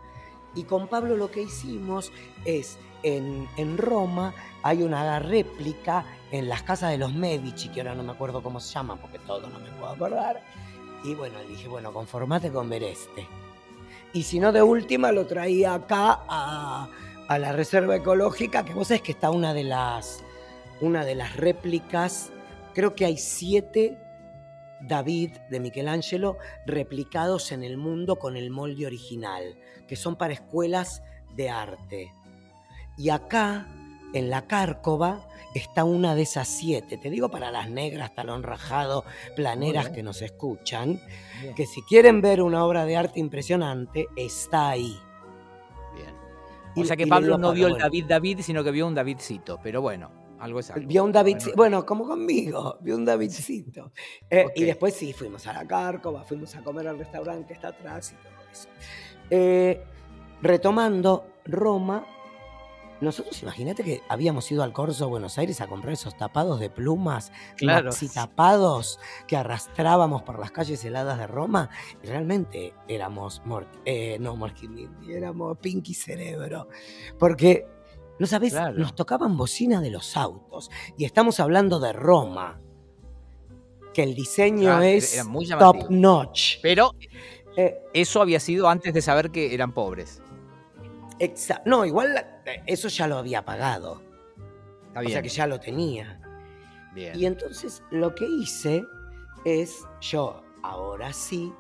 Y 0.55 0.64
con 0.64 0.88
Pablo 0.88 1.17
lo 1.17 1.31
que 1.31 1.43
hicimos 1.43 2.12
es, 2.45 2.79
en, 3.03 3.49
en, 3.57 3.77
Roma 3.77 4.33
hay 4.62 4.83
una 4.83 5.19
réplica 5.19 6.05
en 6.31 6.49
las 6.49 6.62
casas 6.62 6.90
de 6.90 6.99
los 6.99 7.12
Medici, 7.12 7.69
que 7.69 7.81
ahora 7.81 7.95
no 7.95 8.03
me 8.03 8.12
acuerdo 8.12 8.43
cómo 8.43 8.61
se 8.61 8.73
llama, 8.73 8.97
porque 8.97 9.19
todo 9.19 9.49
no 9.49 9.59
me 9.59 9.71
puedo 9.71 9.93
acordar. 9.93 10.40
Y 11.05 11.14
bueno, 11.14 11.38
dije, 11.49 11.69
bueno, 11.69 11.93
conformate 11.93 12.51
con 12.51 12.69
ver 12.69 12.85
este. 12.85 13.27
Y 14.12 14.23
si 14.23 14.38
no, 14.38 14.53
de 14.53 14.62
última 14.62 15.12
lo 15.12 15.27
traía 15.27 15.75
acá 15.75 16.23
a, 16.29 16.88
a 17.29 17.38
la 17.38 17.53
Reserva 17.53 17.97
Ecológica, 17.97 18.64
que 18.64 18.73
vos 18.73 18.88
sabés 18.88 19.03
que 19.03 19.12
está 19.12 19.31
una 19.31 19.53
de 19.53 19.64
las, 19.64 20.23
una 20.81 21.05
de 21.05 21.14
las 21.14 21.37
réplicas, 21.37 22.31
creo 22.75 22.95
que 22.95 23.05
hay 23.05 23.19
siete 23.19 23.99
David 24.87 25.31
de 25.51 25.61
Michelangelo 25.61 26.38
replicados 26.66 27.53
en 27.53 27.62
el 27.62 27.77
mundo 27.77 28.16
con 28.16 28.37
el 28.37 28.51
molde 28.51 28.87
original, 28.87 29.57
que 29.87 29.97
son 29.97 30.16
para 30.16 30.35
escuelas 30.35 31.03
de 31.37 31.51
arte. 31.51 32.12
Y 32.97 33.11
acá, 33.11 33.66
en 34.12 34.31
la 34.31 34.47
Cárcova, 34.47 35.27
está 35.55 35.85
una 35.85 36.14
de 36.14 36.23
esas 36.23 36.49
siete. 36.49 36.97
Te 36.99 37.11
digo 37.11 37.29
para 37.29 37.51
las 37.51 37.70
negras, 37.70 38.14
talón 38.14 38.42
rajado, 38.42 39.05
planeras 39.37 39.90
que 39.90 40.03
nos 40.03 40.23
escuchan, 40.23 41.01
que 41.57 41.66
si 41.66 41.83
quieren 41.83 42.20
ver 42.20 42.42
una 42.42 42.64
obra 42.64 42.85
de 42.85 42.97
arte 42.97 43.20
impresionante, 43.20 44.07
está 44.16 44.70
ahí. 44.70 44.97
Bien. 45.94 46.14
O 46.77 46.85
sea 46.85 46.97
que 46.97 47.07
Pablo 47.07 47.38
no 47.38 47.53
vio 47.53 47.68
el 47.68 47.79
David 47.79 48.07
David, 48.09 48.40
sino 48.42 48.62
que 48.62 48.70
vio 48.70 48.87
un 48.87 48.94
Davidcito, 48.94 49.59
pero 49.62 49.81
bueno. 49.81 50.24
Algo 50.44 50.61
es 50.61 50.70
Vio 50.87 51.04
un 51.04 51.11
Davidcito, 51.11 51.57
bueno, 51.57 51.87
como 51.87 52.07
conmigo, 52.07 52.76
vio 52.83 52.96
un 52.96 53.04
Davidcito. 53.07 53.92
Eh, 54.28 54.44
y 54.54 54.64
después 54.64 54.92
sí, 54.92 55.14
fuimos 55.14 55.46
a 55.46 55.54
la 55.54 55.66
Cárcova, 55.66 56.22
fuimos 56.24 56.54
a 56.54 56.62
comer 56.62 56.87
al 56.87 56.98
restaurante 56.98 57.46
que 57.46 57.54
está 57.54 57.68
atrás 57.68 58.12
y 58.12 58.22
todo 58.22 58.50
eso. 58.52 58.68
Eh, 59.30 59.83
retomando, 60.42 61.24
Roma, 61.46 62.07
nosotros 63.00 63.42
imagínate 63.42 63.83
que 63.83 64.02
habíamos 64.07 64.52
ido 64.52 64.62
al 64.62 64.74
Corso 64.74 65.09
Buenos 65.09 65.38
Aires 65.38 65.62
a 65.62 65.66
comprar 65.66 65.94
esos 65.94 66.14
tapados 66.14 66.61
de 66.61 66.68
plumas, 66.68 67.33
claro. 67.57 67.87
maxi 67.87 68.11
tapados 68.11 69.00
que 69.26 69.38
arrastrábamos 69.38 70.24
por 70.24 70.38
las 70.38 70.50
calles 70.50 70.85
heladas 70.85 71.18
de 71.18 71.26
Roma, 71.26 71.70
y 72.02 72.07
realmente 72.07 72.74
éramos, 72.87 73.40
eh, 73.87 74.18
no 74.20 74.37
éramos 75.09 75.59
Pinky 75.59 75.94
Cerebro, 75.94 76.68
porque 77.18 77.66
no 78.18 78.27
sabés, 78.27 78.55
nos 78.74 78.94
tocaban 78.94 79.37
bocina 79.37 79.81
de 79.81 79.90
los 79.90 80.16
autos. 80.16 80.70
Y 80.96 81.05
estamos 81.05 81.40
hablando 81.40 81.81
de 81.81 81.92
Roma. 81.92 82.61
Que 83.92 84.03
el 84.03 84.14
diseño 84.14 84.81
es 84.83 85.24
top 85.59 85.88
notch. 85.88 86.59
Pero 86.62 86.94
eh, 87.57 87.81
eso 87.92 88.20
había 88.20 88.40
sido 88.40 88.68
antes 88.68 88.92
de 88.92 89.00
saber 89.00 89.31
que 89.31 89.55
eran 89.55 89.72
pobres. 89.72 90.20
No, 91.64 91.85
igual 91.85 92.42
eso 92.66 92.88
ya 92.88 93.07
lo 93.07 93.16
había 93.16 93.44
pagado. 93.44 94.03
O 94.96 95.09
sea 95.09 95.22
que 95.22 95.29
ya 95.29 95.46
lo 95.46 95.61
tenía. 95.61 96.20
Bien. 96.94 97.18
Y 97.18 97.27
entonces 97.27 97.83
lo 97.90 98.14
que 98.14 98.27
hice 98.27 98.85
es, 99.44 99.85
yo 100.00 100.42
ahora 100.62 101.12
sí, 101.12 101.53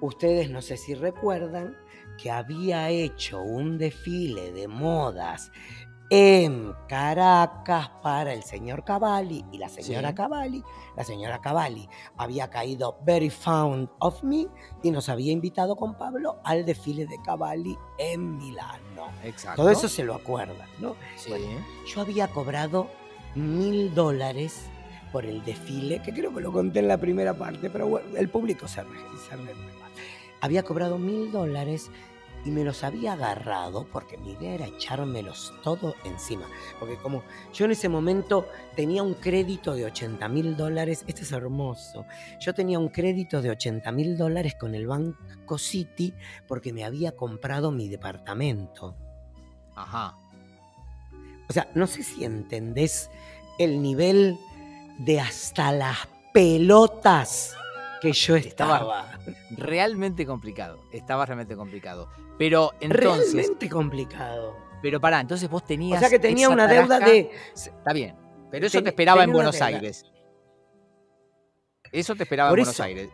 ustedes 0.00 0.50
no 0.50 0.60
sé 0.62 0.76
si 0.76 0.94
recuerdan, 0.94 1.76
que 2.20 2.30
había 2.30 2.90
hecho 2.90 3.42
un 3.42 3.78
desfile 3.78 4.52
de 4.52 4.68
modas 4.68 5.50
en 6.08 6.72
Caracas 6.88 7.90
para 8.02 8.32
el 8.32 8.44
señor 8.44 8.84
Cavalli 8.84 9.44
y 9.50 9.58
la 9.58 9.68
señora 9.68 10.14
Cavalli. 10.14 10.62
La 10.96 11.04
señora 11.04 11.40
Cavalli 11.40 11.88
había 12.16 12.48
caído 12.48 12.98
Very 13.04 13.30
Found 13.30 13.88
of 13.98 14.22
Me 14.22 14.46
y 14.82 14.90
nos 14.90 15.08
había 15.08 15.32
invitado 15.32 15.74
con 15.76 15.96
Pablo 15.96 16.40
al 16.44 16.64
desfile 16.64 17.06
de 17.06 17.20
Cavalli 17.24 17.76
en 17.98 18.36
Milano. 18.36 19.08
Exacto. 19.24 19.62
Todo 19.62 19.70
eso 19.70 19.88
se 19.88 20.04
lo 20.04 20.14
acuerdan, 20.14 20.68
¿no? 20.78 20.94
Sí. 21.16 21.32
yo 21.92 22.00
había 22.00 22.28
cobrado 22.28 22.88
mil 23.34 23.92
dólares 23.94 24.66
por 25.12 25.24
el 25.24 25.44
desfile, 25.44 26.02
que 26.02 26.12
creo 26.12 26.32
que 26.32 26.40
lo 26.40 26.52
conté 26.52 26.80
en 26.80 26.88
la 26.88 26.98
primera 26.98 27.34
parte, 27.34 27.70
pero 27.70 27.88
bueno, 27.88 28.16
el 28.16 28.28
público 28.28 28.68
se, 28.68 28.82
se 28.82 29.36
Había 30.46 30.62
cobrado 30.62 30.96
mil 30.96 31.32
dólares 31.32 31.90
y 32.44 32.52
me 32.52 32.62
los 32.62 32.84
había 32.84 33.14
agarrado 33.14 33.88
porque 33.90 34.16
mi 34.16 34.30
idea 34.30 34.54
era 34.54 34.66
echármelos 34.68 35.52
todo 35.64 35.96
encima. 36.04 36.46
Porque 36.78 36.94
como 36.98 37.24
yo 37.52 37.64
en 37.64 37.72
ese 37.72 37.88
momento 37.88 38.48
tenía 38.76 39.02
un 39.02 39.14
crédito 39.14 39.74
de 39.74 39.86
80 39.86 40.28
mil 40.28 40.56
dólares, 40.56 41.02
este 41.08 41.22
es 41.22 41.32
hermoso, 41.32 42.06
yo 42.38 42.54
tenía 42.54 42.78
un 42.78 42.90
crédito 42.90 43.42
de 43.42 43.50
80 43.50 43.90
mil 43.90 44.16
dólares 44.16 44.54
con 44.54 44.76
el 44.76 44.86
Banco 44.86 45.58
City 45.58 46.14
porque 46.46 46.72
me 46.72 46.84
había 46.84 47.10
comprado 47.16 47.72
mi 47.72 47.88
departamento. 47.88 48.94
Ajá. 49.74 50.16
O 51.48 51.52
sea, 51.52 51.68
no 51.74 51.88
sé 51.88 52.04
si 52.04 52.24
entendés 52.24 53.10
el 53.58 53.82
nivel 53.82 54.38
de 54.98 55.18
hasta 55.18 55.72
las 55.72 55.96
pelotas 56.32 57.56
que 58.00 58.12
yo 58.12 58.36
estaba. 58.36 58.76
estaba 58.76 59.18
realmente 59.50 60.26
complicado. 60.26 60.78
Estaba 60.92 61.26
realmente 61.26 61.56
complicado. 61.56 62.08
Pero 62.38 62.72
entonces. 62.80 63.32
Realmente 63.32 63.68
complicado. 63.68 64.56
Pero 64.82 65.00
pará, 65.00 65.20
entonces 65.20 65.48
vos 65.48 65.64
tenías. 65.64 65.98
O 65.98 66.00
sea 66.00 66.10
que 66.10 66.18
tenía 66.18 66.48
una 66.48 66.66
deuda 66.66 67.00
de. 67.00 67.30
Está 67.54 67.92
bien. 67.92 68.16
Pero 68.50 68.66
eso 68.66 68.82
te 68.82 68.90
esperaba 68.90 69.24
en 69.24 69.32
Buenos 69.32 69.60
Aires. 69.60 70.04
Eso 71.92 72.14
te 72.14 72.24
esperaba 72.24 72.50
en 72.50 72.56
Buenos 72.56 72.80
Aires. 72.80 73.10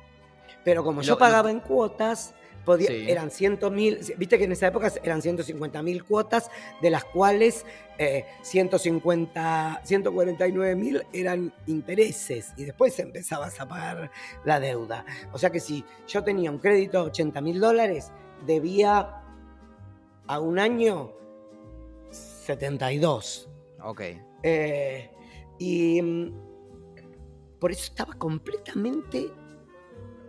Pero 0.65 0.85
como 0.85 1.03
yo 1.03 1.19
pagaba 1.19 1.51
en 1.51 1.61
cuotas, 1.61 2.35
podía, 2.65 2.91
eran 2.91 3.31
100 3.31 3.59
mil, 3.73 3.99
viste 4.17 4.39
que 4.39 4.45
en 4.45 4.53
esa 4.53 4.69
época 4.69 4.93
eran 5.03 5.23
150 5.23 5.83
mil 5.83 6.05
cuotas, 6.05 6.51
de 6.81 6.91
las 6.91 7.05
cuales 7.05 7.65
150, 8.43 9.81
eh, 9.83 9.87
149 9.87 10.77
mil 10.77 11.03
eran 11.13 11.53
intereses 11.67 12.53
y 12.57 12.65
después 12.65 12.99
empezabas 12.99 13.61
a 13.61 13.69
pagar 13.69 14.11
la 14.45 14.61
deuda. 14.61 15.05
O 15.33 15.39
sea 15.39 15.51
que 15.51 15.61
si 15.61 15.85
yo 16.07 16.23
tenía 16.25 16.51
un 16.51 16.59
crédito 16.59 17.03
de 17.03 17.11
80 17.11 17.41
mil 17.41 17.61
dólares, 17.61 18.13
debía 18.47 19.23
a 20.27 20.41
un 20.41 20.59
año 20.59 21.13
72. 22.11 23.49
Ok. 23.83 24.01
Eh, 24.43 25.11
y 25.59 26.03
mm, 26.03 26.33
por 27.59 27.71
eso 27.71 27.85
estaba 27.85 28.15
completamente 28.15 29.31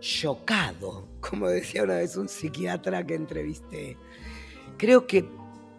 chocado, 0.04 1.08
como 1.20 1.48
decía 1.48 1.82
una 1.82 1.94
vez 1.94 2.16
un 2.18 2.28
psiquiatra 2.28 3.06
que 3.06 3.14
entrevisté. 3.14 3.96
Creo 4.76 5.06
que 5.06 5.26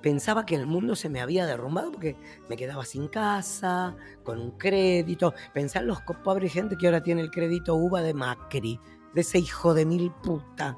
pensaba 0.01 0.47
que 0.47 0.55
el 0.55 0.65
mundo 0.65 0.95
se 0.95 1.09
me 1.09 1.21
había 1.21 1.45
derrumbado 1.45 1.91
porque 1.91 2.15
me 2.49 2.57
quedaba 2.57 2.85
sin 2.85 3.07
casa, 3.07 3.95
con 4.23 4.41
un 4.41 4.51
crédito. 4.57 5.35
Pensar 5.53 5.83
en 5.83 5.89
los 5.89 6.01
pobres 6.01 6.51
gente 6.51 6.75
que 6.75 6.87
ahora 6.87 7.03
tiene 7.03 7.21
el 7.21 7.29
crédito 7.29 7.75
UVA 7.75 8.01
de 8.01 8.15
Macri, 8.15 8.79
de 9.13 9.21
ese 9.21 9.37
hijo 9.37 9.75
de 9.75 9.85
mil 9.85 10.11
puta 10.11 10.75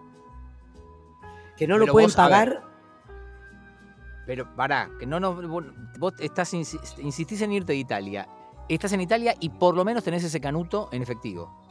que 1.55 1.67
no 1.67 1.77
lo 1.77 1.87
pueden 1.87 2.11
pagar. 2.11 2.63
pero 4.25 4.53
pará, 4.55 4.91
que 4.99 5.05
no, 5.05 5.21
no 5.21 5.33
vos 5.97 6.13
estás 6.19 6.53
insistís 6.53 7.41
en 7.41 7.53
irte 7.53 7.71
a 7.71 7.75
Italia. 7.75 8.27
Estás 8.67 8.91
en 8.91 8.99
Italia 8.99 9.35
y 9.39 9.49
por 9.49 9.73
lo 9.73 9.85
menos 9.85 10.03
tenés 10.03 10.25
ese 10.25 10.41
canuto 10.41 10.89
en 10.91 11.01
efectivo. 11.01 11.66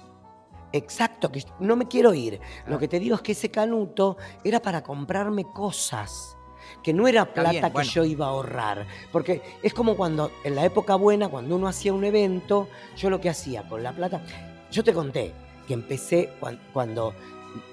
Exacto, 0.73 1.31
que 1.31 1.45
no 1.61 1.77
me 1.77 1.87
quiero 1.87 2.13
ir. 2.15 2.41
Lo 2.67 2.79
que 2.79 2.89
te 2.89 2.99
digo 2.99 3.17
es 3.17 3.23
que 3.23 3.33
ese 3.33 3.51
canuto 3.51 4.17
era 4.45 4.61
para 4.61 4.83
comprarme 4.83 5.45
cosas, 5.45 6.37
que 6.83 6.93
no 6.93 7.09
era 7.09 7.33
plata 7.33 7.73
que 7.73 7.85
yo 7.85 8.05
iba 8.05 8.27
a 8.27 8.31
ahorrar. 8.31 8.87
Porque 9.13 9.43
es 9.63 9.73
como 9.73 9.97
cuando, 9.97 10.31
en 10.45 10.55
la 10.55 10.65
época 10.65 10.97
buena, 10.97 11.29
cuando 11.29 11.57
uno 11.57 11.69
hacía 11.69 11.93
un 11.93 12.05
evento, 12.05 12.69
yo 12.97 13.11
lo 13.11 13.21
que 13.21 13.31
hacía 13.31 13.63
con 13.69 13.83
la 13.83 13.93
plata, 13.93 14.23
yo 14.71 14.85
te 14.85 14.93
conté 14.93 15.33
que 15.67 15.75
empecé 15.75 16.33
cuando 16.73 17.15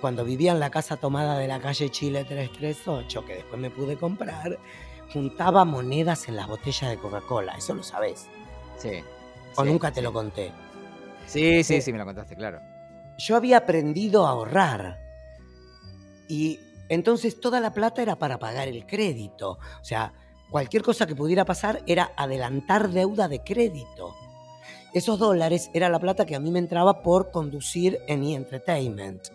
cuando 0.02 0.24
vivía 0.24 0.52
en 0.52 0.60
la 0.60 0.70
casa 0.70 0.98
tomada 0.98 1.38
de 1.38 1.48
la 1.48 1.60
calle 1.60 1.90
Chile 1.90 2.24
338, 2.24 3.26
que 3.26 3.36
después 3.36 3.60
me 3.60 3.70
pude 3.70 3.98
comprar, 3.98 4.58
juntaba 5.12 5.66
monedas 5.66 6.28
en 6.28 6.36
las 6.36 6.48
botellas 6.48 6.90
de 6.90 6.98
Coca-Cola. 6.98 7.56
Eso 7.58 7.74
lo 7.74 7.84
sabés. 7.84 8.28
Sí. 8.78 9.04
O 9.56 9.64
nunca 9.64 9.92
te 9.92 10.02
lo 10.02 10.12
conté. 10.12 10.52
Sí, 11.28 11.64
sí, 11.64 11.76
eh, 11.76 11.82
sí, 11.82 11.92
me 11.92 12.00
lo 12.00 12.06
contaste, 12.06 12.36
claro. 12.36 12.60
Yo 13.18 13.36
había 13.36 13.58
aprendido 13.58 14.26
a 14.26 14.32
ahorrar. 14.32 15.00
Y 16.28 16.60
Entonces 16.90 17.40
toda 17.40 17.60
la 17.60 17.72
plata 17.74 18.02
era 18.02 18.18
para 18.18 18.38
pagar 18.40 18.68
el 18.68 18.86
crédito. 18.86 19.52
O 19.82 19.84
sea, 19.84 20.14
cualquier 20.52 20.84
cosa 20.84 21.08
que 21.08 21.16
pudiera 21.16 21.46
pasar 21.46 21.82
era 21.88 22.12
adelantar 22.18 22.90
deuda 22.90 23.28
de 23.28 23.40
crédito. 23.44 24.14
Esos 24.94 25.18
dólares 25.18 25.72
era 25.74 25.90
la 25.90 26.00
plata 26.00 26.26
que 26.26 26.36
a 26.36 26.40
mí 26.40 26.52
me 26.52 26.60
entraba 26.60 27.02
por 27.02 27.32
conducir 27.32 28.00
en 28.08 28.24
E! 28.24 28.36
Entertainment. 28.36 29.28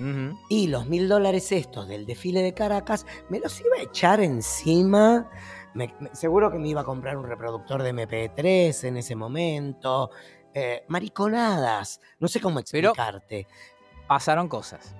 Ujú. 0.00 0.36
Y 0.48 0.66
los 0.68 0.86
mil 0.88 1.08
dólares 1.08 1.52
estos 1.52 1.86
del 1.86 2.06
desfile 2.06 2.42
de 2.42 2.54
Caracas 2.54 3.06
me 3.28 3.38
los 3.38 3.60
iba 3.60 3.76
a 3.78 3.82
echar 3.82 4.20
encima. 4.20 5.30
Me- 5.74 5.94
me- 6.00 6.12
seguro 6.14 6.50
que 6.50 6.58
me 6.58 6.68
iba 6.68 6.80
a 6.80 6.84
comprar 6.84 7.16
un 7.18 7.26
reproductor 7.28 7.82
de 7.82 7.90
MP3 7.92 8.82
en 8.84 8.96
ese 8.96 9.14
momento. 9.14 10.10
Eh, 10.54 10.84
mariconadas. 10.88 12.00
No 12.18 12.28
sé 12.28 12.40
cómo 12.40 12.60
Pero- 12.70 12.90
explicarte. 12.90 13.46
Pasaron 14.06 14.48
cosas. 14.48 14.94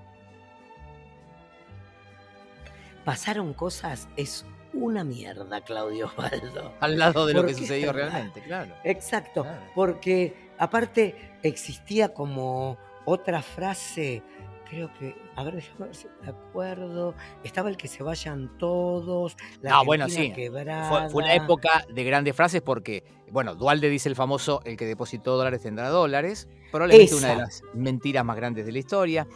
Pasaron 3.05 3.55
cosas, 3.55 4.09
es 4.17 4.45
una 4.73 5.03
mierda, 5.05 5.63
Claudio 5.63 6.07
Osvaldo. 6.17 6.75
Al 6.81 6.99
lado 6.99 7.27
de 7.27 7.35
lo 7.35 7.41
¿Por 7.41 7.49
que 7.49 7.55
sucedió 7.57 7.93
realmente, 7.93 8.41
claro. 8.43 8.75
Exacto, 8.85 9.43
Claro. 9.43 9.63
porque 9.75 10.51
aparte 10.59 11.39
existía 11.43 12.13
como 12.15 12.77
otra 13.05 13.43
frase, 13.43 14.23
creo 14.70 14.90
que, 14.98 15.14
a 15.35 15.42
ver, 15.42 15.56
déjame 15.56 15.87
ver 15.87 15.94
si 15.94 16.06
me 16.22 16.28
acuerdo, 16.28 17.14
estaba 17.42 17.68
el 17.68 17.76
que 17.76 17.88
se 17.88 18.02
vayan 18.02 18.56
todos, 18.56 19.37
la 19.61 19.78
Ah, 19.78 19.83
bueno, 19.85 20.09
sí. 20.09 20.33
quebrada. 20.33 20.88
Fue, 20.88 21.11
fue 21.11 21.22
una 21.24 21.35
época 21.35 21.85
de 21.92 22.04
grandes 22.04 22.37
frases 22.37 22.62
porque, 22.62 23.02
bueno, 23.30 23.56
Dualde 23.56 23.90
dice 23.90 24.09
el 24.09 24.14
famoso, 24.16 24.61
el 24.64 24.76
que 24.76 24.87
depositó 24.87 25.37
dólares 25.37 25.62
tendrá 25.62 25.88
dólares, 25.88 26.48
probablemente 26.70 27.14
una 27.16 27.28
de 27.28 27.37
las 27.37 27.62
mentiras 27.74 28.24
más 28.24 28.37
grandes 28.37 28.64
de 28.64 28.72
la 28.72 28.78
historia. 28.78 29.26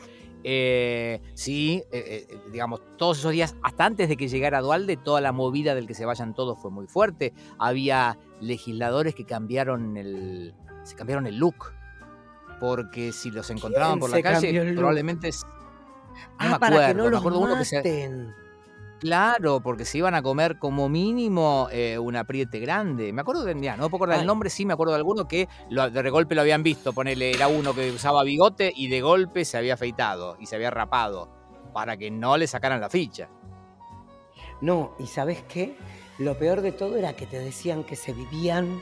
Eh, 0.46 1.20
sí, 1.32 1.82
eh, 1.90 2.26
eh, 2.30 2.38
digamos, 2.52 2.82
todos 2.98 3.18
esos 3.18 3.32
días, 3.32 3.56
hasta 3.62 3.86
antes 3.86 4.08
de 4.10 4.16
que 4.16 4.28
llegara 4.28 4.60
Dualde, 4.60 4.98
toda 4.98 5.20
la 5.22 5.32
movida 5.32 5.74
del 5.74 5.86
que 5.86 5.94
se 5.94 6.04
vayan 6.04 6.34
todos 6.34 6.60
fue 6.60 6.70
muy 6.70 6.86
fuerte. 6.86 7.32
Había 7.58 8.18
legisladores 8.40 9.14
que 9.14 9.24
cambiaron 9.24 9.96
el, 9.96 10.54
se 10.84 10.94
cambiaron 10.96 11.26
el 11.26 11.38
look, 11.38 11.72
porque 12.60 13.12
si 13.12 13.30
los 13.30 13.50
encontraban 13.50 13.92
¿Quién 13.98 14.00
por 14.00 14.10
la 14.10 14.22
calle, 14.22 14.74
probablemente... 14.74 15.28
es- 15.28 15.44
Ah, 16.38 16.50
me 16.50 16.58
para 16.60 16.76
que 16.76 16.82
acuerdo, 16.84 17.04
no 17.04 17.10
me 17.10 17.16
acuerdo 17.16 17.38
uno 17.40 17.58
que 17.58 17.64
se-. 17.64 18.26
Claro, 19.00 19.60
porque 19.60 19.84
se 19.84 19.98
iban 19.98 20.14
a 20.14 20.22
comer 20.22 20.58
como 20.58 20.88
mínimo 20.88 21.68
eh, 21.72 21.98
un 21.98 22.16
apriete 22.16 22.58
grande. 22.60 23.12
Me 23.12 23.20
acuerdo 23.22 23.44
de, 23.44 23.60
ya, 23.60 23.76
no 23.76 23.82
me 23.84 23.90
puedo 23.90 23.98
acordar 24.04 24.16
Ay. 24.16 24.20
el 24.22 24.26
nombre, 24.26 24.48
sí 24.48 24.64
me 24.64 24.72
acuerdo 24.72 24.92
de 24.92 24.98
alguno 24.98 25.26
que 25.28 25.48
lo- 25.70 25.90
de 25.90 26.10
golpe 26.10 26.34
lo 26.34 26.40
habían 26.40 26.62
visto. 26.62 26.92
Ponele, 26.92 27.32
era 27.32 27.48
uno 27.48 27.74
que 27.74 27.90
usaba 27.90 28.22
bigote 28.22 28.72
y 28.74 28.88
de 28.88 29.00
golpe 29.02 29.44
se 29.44 29.58
había 29.58 29.74
afeitado 29.74 30.36
y 30.38 30.46
se 30.46 30.54
había 30.56 30.70
rapado 30.70 31.28
para 31.74 31.96
que 31.96 32.10
no 32.10 32.36
le 32.36 32.46
sacaran 32.46 32.80
la 32.80 32.88
ficha. 32.88 33.28
No, 34.60 34.94
y 34.98 35.06
¿sabes 35.06 35.42
qué? 35.48 35.76
Lo 36.18 36.38
peor 36.38 36.60
de 36.62 36.72
todo 36.72 36.96
era 36.96 37.14
que 37.14 37.26
te 37.26 37.38
decían 37.38 37.82
que 37.84 37.96
se 37.96 38.12
vivían 38.12 38.80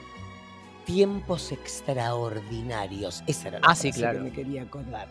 tiempos 0.92 1.52
extraordinarios. 1.52 3.22
Esa 3.26 3.48
era 3.48 3.60
la 3.60 3.66
Ah, 3.68 3.74
sí, 3.74 3.92
claro. 3.92 4.18
que 4.18 4.24
me 4.24 4.32
quería 4.32 4.62
acordar. 4.62 5.08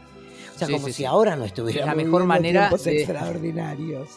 O 0.56 0.58
sea, 0.58 0.67
Sí, 0.67 0.74
como 0.74 0.88
sí, 0.88 0.94
si 0.94 1.06
ahora 1.06 1.36
no 1.36 1.46
estuviéramos 1.46 1.96
mejor 1.96 2.22
viviendo 2.24 2.28
manera 2.28 2.60
tiempos 2.70 2.84
de- 2.84 2.98
extraordinarios. 3.02 4.10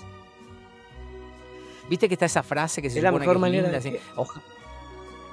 ¿Viste 1.89 2.09
que 2.09 2.15
está 2.15 2.27
esa 2.27 2.43
frase 2.43 2.81
que 2.81 2.89
se 2.91 2.99
Es 2.99 3.03
la 3.03 3.13
mejor 3.13 3.35
que 3.37 3.41
manera 3.41 3.63
linda, 3.69 3.73
de 3.73 3.77
así, 3.79 3.91
que- 3.93 4.01
"Oja- 4.17 4.43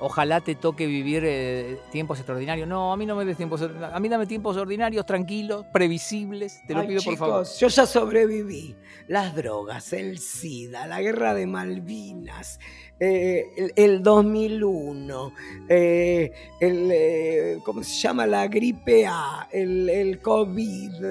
ojalá 0.01 0.41
te 0.41 0.55
toque 0.55 0.85
vivir 0.85 1.23
eh, 1.25 1.79
tiempos 1.91 2.17
extraordinarios. 2.19 2.67
No, 2.67 2.91
a 2.91 2.97
mí 2.97 3.05
no 3.05 3.15
me 3.15 3.23
des 3.23 3.37
tiempos, 3.37 3.61
a 3.61 3.99
mí 3.99 4.09
dame 4.09 4.25
tiempos 4.25 4.57
ordinarios, 4.57 5.05
tranquilos, 5.05 5.65
previsibles. 5.71 6.61
Te 6.67 6.73
lo 6.73 6.81
Ay, 6.81 6.87
pido 6.87 6.99
chicos, 7.01 7.17
por 7.19 7.27
favor. 7.29 7.47
Yo 7.59 7.67
ya 7.69 7.85
sobreviví. 7.85 8.75
Las 9.07 9.33
drogas, 9.35 9.93
el 9.93 10.19
SIDA, 10.19 10.87
la 10.87 11.01
guerra 11.01 11.33
de 11.33 11.45
Malvinas, 11.47 12.59
eh, 13.03 13.51
el, 13.57 13.73
el 13.75 14.03
2001, 14.03 15.33
eh, 15.67 16.31
el, 16.59 16.89
eh, 16.93 17.57
¿cómo 17.65 17.81
se 17.83 17.99
llama? 17.99 18.27
La 18.27 18.47
gripe 18.47 19.07
A, 19.07 19.47
el, 19.51 19.89
el 19.89 20.21
COVID, 20.21 21.03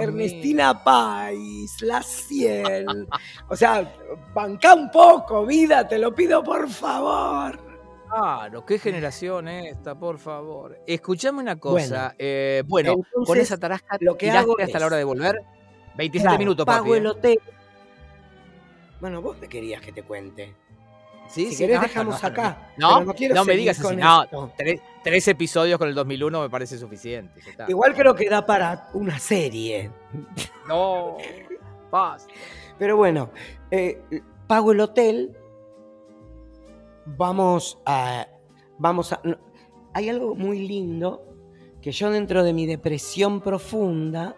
Ernestina 0.00 0.82
Pais, 0.82 1.80
la 1.82 2.02
Ciel. 2.02 3.06
o 3.48 3.54
sea, 3.54 3.94
banca 4.34 4.74
un 4.74 4.90
poco, 4.90 5.46
vida, 5.46 5.86
te 5.86 5.98
lo 5.98 6.12
pido 6.12 6.42
por 6.42 6.68
favor. 6.68 7.60
Claro, 8.10 8.66
qué 8.66 8.80
generación 8.80 9.46
esta, 9.46 9.94
por 9.96 10.18
favor. 10.18 10.80
Escuchame 10.84 11.38
una 11.40 11.54
cosa. 11.60 12.12
Bueno, 12.66 12.96
con 13.24 13.38
esa 13.38 13.56
tarasca 13.56 13.98
lo 14.00 14.16
que 14.16 14.32
hago 14.32 14.56
hasta 14.58 14.64
es- 14.78 14.80
la 14.80 14.86
hora 14.86 14.96
de 14.96 15.04
volver. 15.04 15.40
27 15.96 16.24
Claro, 16.24 16.38
minutos, 16.40 16.66
pago 16.66 16.86
papi. 16.86 16.96
el 16.98 17.06
hotel. 17.06 17.38
Bueno, 19.00 19.22
vos 19.22 19.38
me 19.40 19.48
querías 19.48 19.80
que 19.80 19.92
te 19.92 20.02
cuente. 20.02 20.54
Sí, 21.28 21.46
si 21.46 21.52
sí, 21.52 21.58
querés 21.58 21.76
no, 21.76 21.82
dejamos 21.82 22.22
no, 22.22 22.28
acá. 22.28 22.72
No, 22.76 22.90
no, 22.90 23.04
no, 23.06 23.14
quiero 23.14 23.34
no 23.34 23.44
me 23.44 23.56
digas 23.56 23.80
así. 23.80 23.96
No, 23.96 24.24
tres, 24.56 24.80
tres 25.02 25.28
episodios 25.28 25.78
con 25.78 25.88
el 25.88 25.94
2001 25.94 26.42
me 26.42 26.50
parece 26.50 26.78
suficiente. 26.78 27.40
está. 27.40 27.66
Igual 27.68 27.94
creo 27.94 28.14
que 28.14 28.28
da 28.28 28.44
para 28.44 28.88
una 28.94 29.18
serie. 29.18 29.90
No, 30.68 31.16
basta. 31.90 32.32
Pero 32.78 32.96
bueno, 32.96 33.30
eh, 33.70 34.02
pago 34.46 34.72
el 34.72 34.80
hotel. 34.80 35.36
Vamos 37.06 37.78
a. 37.84 38.26
Vamos 38.78 39.12
a. 39.12 39.20
hay 39.92 40.08
algo 40.08 40.34
muy 40.34 40.66
lindo 40.66 41.22
que 41.80 41.92
yo, 41.92 42.10
dentro 42.10 42.42
de 42.42 42.54
mi 42.54 42.64
depresión 42.64 43.42
profunda, 43.42 44.36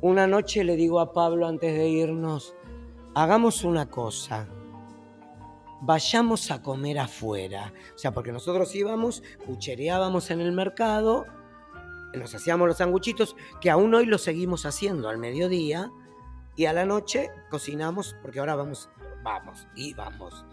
una 0.00 0.26
noche 0.26 0.64
le 0.64 0.74
digo 0.74 0.98
a 0.98 1.12
Pablo 1.12 1.46
antes 1.46 1.72
de 1.76 1.88
irnos: 1.88 2.56
hagamos 3.14 3.64
una 3.64 3.88
cosa. 3.88 4.48
Vayamos 5.86 6.50
a 6.50 6.62
comer 6.62 6.98
afuera. 6.98 7.72
O 7.94 7.98
sea, 7.98 8.12
porque 8.12 8.32
nosotros 8.32 8.74
íbamos, 8.74 9.22
cuchereábamos 9.44 10.30
en 10.30 10.40
el 10.40 10.52
mercado, 10.52 11.26
nos 12.14 12.34
hacíamos 12.34 12.66
los 12.68 12.78
sanguchitos, 12.78 13.36
que 13.60 13.70
aún 13.70 13.94
hoy 13.94 14.06
lo 14.06 14.16
seguimos 14.18 14.64
haciendo 14.64 15.08
al 15.10 15.18
mediodía, 15.18 15.90
y 16.56 16.66
a 16.66 16.72
la 16.72 16.86
noche 16.86 17.30
cocinamos, 17.50 18.16
porque 18.22 18.38
ahora 18.40 18.54
vamos, 18.54 18.88
vamos, 19.22 19.66
y 19.74 19.92
vamos 19.94 20.44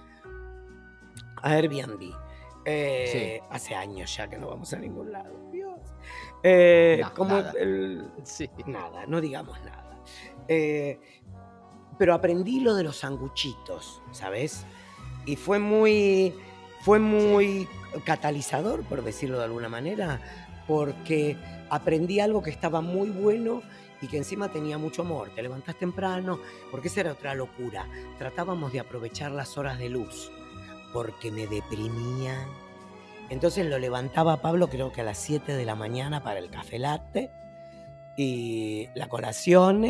a 1.41 1.50
Airbnb. 1.52 2.13
Eh, 2.65 3.41
Hace 3.50 3.74
años 3.76 4.15
ya 4.15 4.28
que 4.30 4.38
no 4.38 4.50
vamos 4.50 4.74
a 4.74 4.78
ningún 4.78 5.12
lado. 5.12 5.34
Dios. 5.52 5.80
Eh, 6.44 7.00
No, 7.02 7.13
como 7.13 7.36
nada. 7.36 7.54
el- 7.58 8.12
Sí. 8.24 8.50
nada, 8.65 9.06
no 9.08 9.22
digamos 9.22 9.60
nada. 9.63 9.98
Eh, 10.48 11.00
pero 11.98 12.13
aprendí 12.15 12.60
lo 12.60 12.74
de 12.76 12.84
los 12.84 12.98
sanguchitos, 12.98 14.02
¿sabes? 14.12 14.65
Y 15.25 15.36
fue 15.36 15.60
muy, 15.60 16.34
fue 16.81 16.99
muy 16.99 17.67
catalizador, 18.05 18.84
por 18.84 19.03
decirlo 19.03 19.38
de 19.38 19.45
alguna 19.45 19.69
manera, 19.69 20.19
porque 20.67 21.38
aprendí 21.69 22.19
algo 22.19 22.41
que 22.41 22.49
estaba 22.49 22.81
muy 22.81 23.10
bueno 23.10 23.62
y 24.01 24.07
que 24.07 24.17
encima 24.17 24.51
tenía 24.51 24.77
mucho 24.77 25.03
amor. 25.03 25.29
Te 25.36 25.43
levantás 25.43 25.77
temprano, 25.77 26.39
porque 26.71 26.88
esa 26.88 27.01
era 27.01 27.12
otra 27.12 27.36
locura. 27.36 27.88
Tratábamos 28.17 28.73
de 28.73 28.79
aprovechar 28.79 29.31
las 29.31 29.57
horas 29.57 29.77
de 29.77 29.89
luz, 29.89 30.31
porque 30.93 31.31
me 31.31 31.47
deprimía. 31.47 32.47
Entonces 33.29 33.65
lo 33.65 33.79
levantaba 33.79 34.41
Pablo 34.41 34.67
creo 34.67 34.91
que 34.91 35.01
a 35.01 35.05
las 35.05 35.17
7 35.19 35.53
de 35.53 35.65
la 35.65 35.75
mañana 35.75 36.21
para 36.21 36.39
el 36.39 36.49
café 36.49 36.79
latte 36.79 37.31
y 38.17 38.89
la 38.93 39.07
colación 39.07 39.86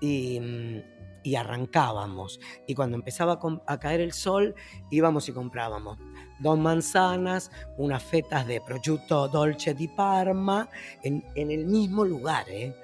y, 0.00 0.40
mm, 0.40 0.82
y 1.22 1.36
arrancábamos. 1.36 2.40
Y 2.66 2.74
cuando 2.74 2.96
empezaba 2.96 3.38
a 3.66 3.78
caer 3.78 4.00
el 4.00 4.12
sol, 4.12 4.54
íbamos 4.90 5.28
y 5.28 5.32
comprábamos 5.32 5.98
dos 6.42 6.58
manzanas, 6.58 7.50
unas 7.78 8.02
fetas 8.02 8.46
de 8.46 8.60
prosciutto 8.60 9.28
dolce 9.28 9.74
di 9.74 9.88
Parma, 9.88 10.68
en, 11.02 11.24
en 11.34 11.50
el 11.50 11.66
mismo 11.66 12.04
lugar, 12.04 12.48
¿eh? 12.50 12.74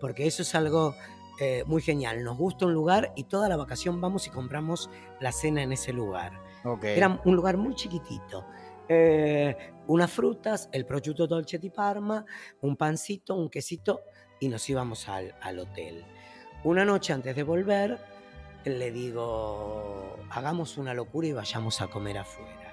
porque 0.00 0.26
eso 0.26 0.42
es 0.42 0.54
algo 0.54 0.94
eh, 1.40 1.64
muy 1.66 1.82
genial. 1.82 2.24
Nos 2.24 2.36
gusta 2.38 2.66
un 2.66 2.74
lugar 2.74 3.12
y 3.14 3.24
toda 3.24 3.48
la 3.48 3.56
vacación 3.56 4.00
vamos 4.00 4.26
y 4.26 4.30
compramos 4.30 4.90
la 5.20 5.32
cena 5.32 5.62
en 5.62 5.72
ese 5.72 5.92
lugar. 5.92 6.32
Ok. 6.64 6.84
Era 6.84 7.20
un 7.24 7.36
lugar 7.36 7.56
muy 7.56 7.74
chiquitito. 7.74 8.44
Eh, 8.88 9.56
unas 9.86 10.10
frutas, 10.10 10.68
el 10.72 10.86
prosciutto 10.86 11.26
dolce 11.26 11.58
di 11.58 11.70
Parma, 11.70 12.24
un 12.62 12.76
pancito, 12.76 13.34
un 13.34 13.48
quesito 13.50 14.02
y 14.40 14.48
nos 14.48 14.68
íbamos 14.68 15.08
al, 15.08 15.34
al 15.40 15.58
hotel. 15.58 16.04
Una 16.64 16.84
noche 16.84 17.12
antes 17.12 17.36
de 17.36 17.42
volver, 17.42 17.98
le 18.64 18.90
digo, 18.90 20.16
hagamos 20.30 20.78
una 20.78 20.94
locura 20.94 21.26
y 21.26 21.32
vayamos 21.32 21.80
a 21.82 21.88
comer 21.88 22.18
afuera. 22.18 22.72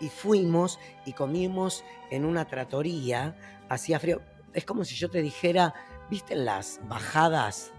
Y 0.00 0.08
fuimos 0.08 0.78
y 1.04 1.12
comimos 1.12 1.84
en 2.10 2.24
una 2.24 2.46
tratoría, 2.46 3.36
hacía 3.68 4.00
frío. 4.00 4.20
Es 4.52 4.64
como 4.64 4.84
si 4.84 4.96
yo 4.96 5.10
te 5.10 5.22
dijera, 5.22 5.74
¿viste 6.10 6.34
las 6.34 6.80
bajadas 6.88 7.72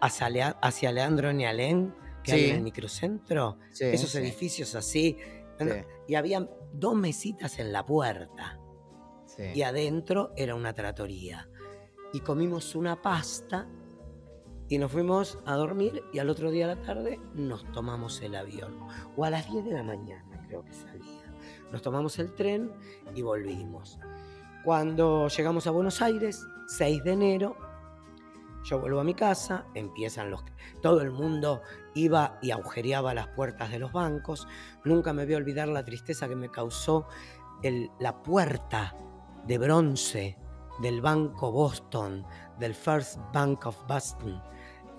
hacia, 0.00 0.50
hacia 0.62 0.92
Leandro 0.92 1.32
Nialén 1.32 1.92
que 2.22 2.32
hay 2.32 2.40
Sí. 2.44 2.50
en 2.50 2.56
el 2.56 2.62
microcentro? 2.62 3.58
Sí, 3.72 3.86
esos 3.86 4.10
sí, 4.10 4.18
edificios 4.18 4.74
así. 4.76 5.18
sí, 5.58 5.66
Y 6.06 6.14
había 6.14 6.48
dos 6.72 6.94
mesitas 6.94 7.58
en 7.58 7.72
la 7.72 7.84
puerta 7.84 8.60
sí. 9.26 9.42
y 9.54 9.62
adentro 9.62 10.32
era 10.36 10.54
una 10.54 10.74
tratoría. 10.74 11.48
Y 12.12 12.20
comimos 12.20 12.76
una 12.76 13.02
pasta 13.02 13.66
Y 14.68 14.78
nos 14.78 14.90
fuimos 14.90 15.38
a 15.46 15.54
dormir 15.54 16.02
y 16.12 16.18
al 16.18 16.28
otro 16.28 16.50
día 16.50 16.64
a 16.64 16.74
la 16.74 16.82
tarde 16.82 17.20
nos 17.34 17.64
tomamos 17.72 18.20
el 18.22 18.34
avión. 18.34 18.78
O 19.16 19.24
a 19.24 19.30
las 19.30 19.50
10 19.50 19.64
de 19.64 19.72
la 19.72 19.82
mañana 19.82 20.44
creo 20.48 20.64
que 20.64 20.72
salía. 20.72 21.32
Nos 21.70 21.82
tomamos 21.82 22.18
el 22.18 22.34
tren 22.34 22.72
y 23.14 23.22
volvimos. 23.22 23.98
Cuando 24.64 25.28
llegamos 25.28 25.66
a 25.66 25.70
Buenos 25.70 26.02
Aires, 26.02 26.44
6 26.66 27.04
de 27.04 27.12
enero, 27.12 27.56
yo 28.64 28.80
vuelvo 28.80 28.98
a 28.98 29.04
mi 29.04 29.14
casa, 29.14 29.66
empiezan 29.74 30.30
los... 30.30 30.42
Todo 30.82 31.00
el 31.00 31.12
mundo 31.12 31.62
iba 31.94 32.36
y 32.42 32.50
agujereaba 32.50 33.14
las 33.14 33.28
puertas 33.28 33.70
de 33.70 33.78
los 33.78 33.92
bancos. 33.92 34.48
Nunca 34.84 35.12
me 35.12 35.24
voy 35.24 35.34
a 35.34 35.36
olvidar 35.36 35.68
la 35.68 35.84
tristeza 35.84 36.28
que 36.28 36.34
me 36.34 36.50
causó 36.50 37.06
la 38.00 38.22
puerta 38.24 38.96
de 39.46 39.58
bronce 39.58 40.36
del 40.80 41.00
Banco 41.00 41.52
Boston, 41.52 42.26
del 42.58 42.74
First 42.74 43.20
Bank 43.32 43.66
of 43.66 43.86
Boston, 43.86 44.42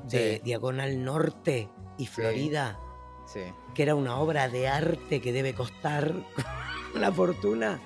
de 0.05 0.35
Sí. 0.37 0.41
Diagonal 0.43 1.03
Norte 1.03 1.69
y 1.97 2.05
Florida, 2.07 2.79
Sí. 3.25 3.41
que 3.73 3.83
era 3.83 3.95
una 3.95 4.17
obra 4.17 4.47
de 4.49 4.67
arte 4.67 5.21
que 5.21 5.31
debe 5.33 5.53
costar 5.53 6.13
una 6.95 7.11
fortuna, 7.11 7.79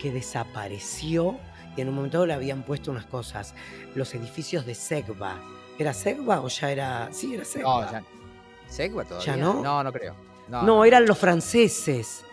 que 0.00 0.10
desapareció 0.12 1.36
y 1.76 1.80
en 1.82 1.88
un 1.88 1.94
momento 1.94 2.24
le 2.26 2.34
habían 2.34 2.62
puesto 2.62 2.90
unas 2.90 3.06
cosas. 3.06 3.54
Los 3.94 4.14
edificios 4.14 4.64
de 4.66 4.74
Segba. 4.74 5.40
¿Era 5.78 5.92
Segba 5.92 6.40
o 6.40 6.48
ya 6.48 6.70
era.? 6.70 7.08
Sí, 7.12 7.34
era 7.34 7.44
Segba. 7.44 7.84
No, 7.86 7.92
ya. 7.92 8.04
¿Segua 8.68 9.04
todavía? 9.04 9.36
no? 9.36 9.62
No, 9.62 9.82
no 9.84 9.92
creo. 9.92 10.14
No, 10.48 10.62
no, 10.62 10.84
eran 10.84 11.06
los 11.06 11.18
franceses. 11.18 12.24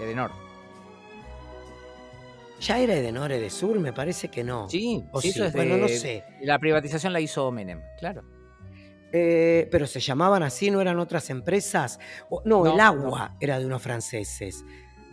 Edenor. 0.00 0.30
Ya 2.60 2.78
era 2.78 2.94
Edenor 2.94 3.30
de 3.30 3.50
Sur, 3.50 3.78
me 3.80 3.92
parece 3.92 4.28
que 4.28 4.44
no. 4.44 4.68
Sí, 4.68 5.04
O 5.12 5.20
sí, 5.20 5.32
sí, 5.32 5.40
eso 5.40 5.50
bueno, 5.56 5.76
de- 5.76 5.80
no 5.80 5.88
sé. 5.88 6.24
La 6.42 6.58
privatización 6.58 7.12
la 7.12 7.20
hizo 7.20 7.50
Menem, 7.50 7.80
claro. 7.98 8.22
Eh, 9.12 9.66
pero 9.72 9.86
se 9.86 9.98
llamaban 9.98 10.42
así, 10.42 10.70
no 10.70 10.80
eran 10.80 10.98
otras 11.00 11.30
empresas. 11.30 11.98
O- 12.28 12.42
no, 12.44 12.64
No, 12.64 12.74
el 12.74 12.80
agua 12.80 13.34
era 13.40 13.58
de 13.58 13.66
unos 13.66 13.82
franceses. 13.82 14.64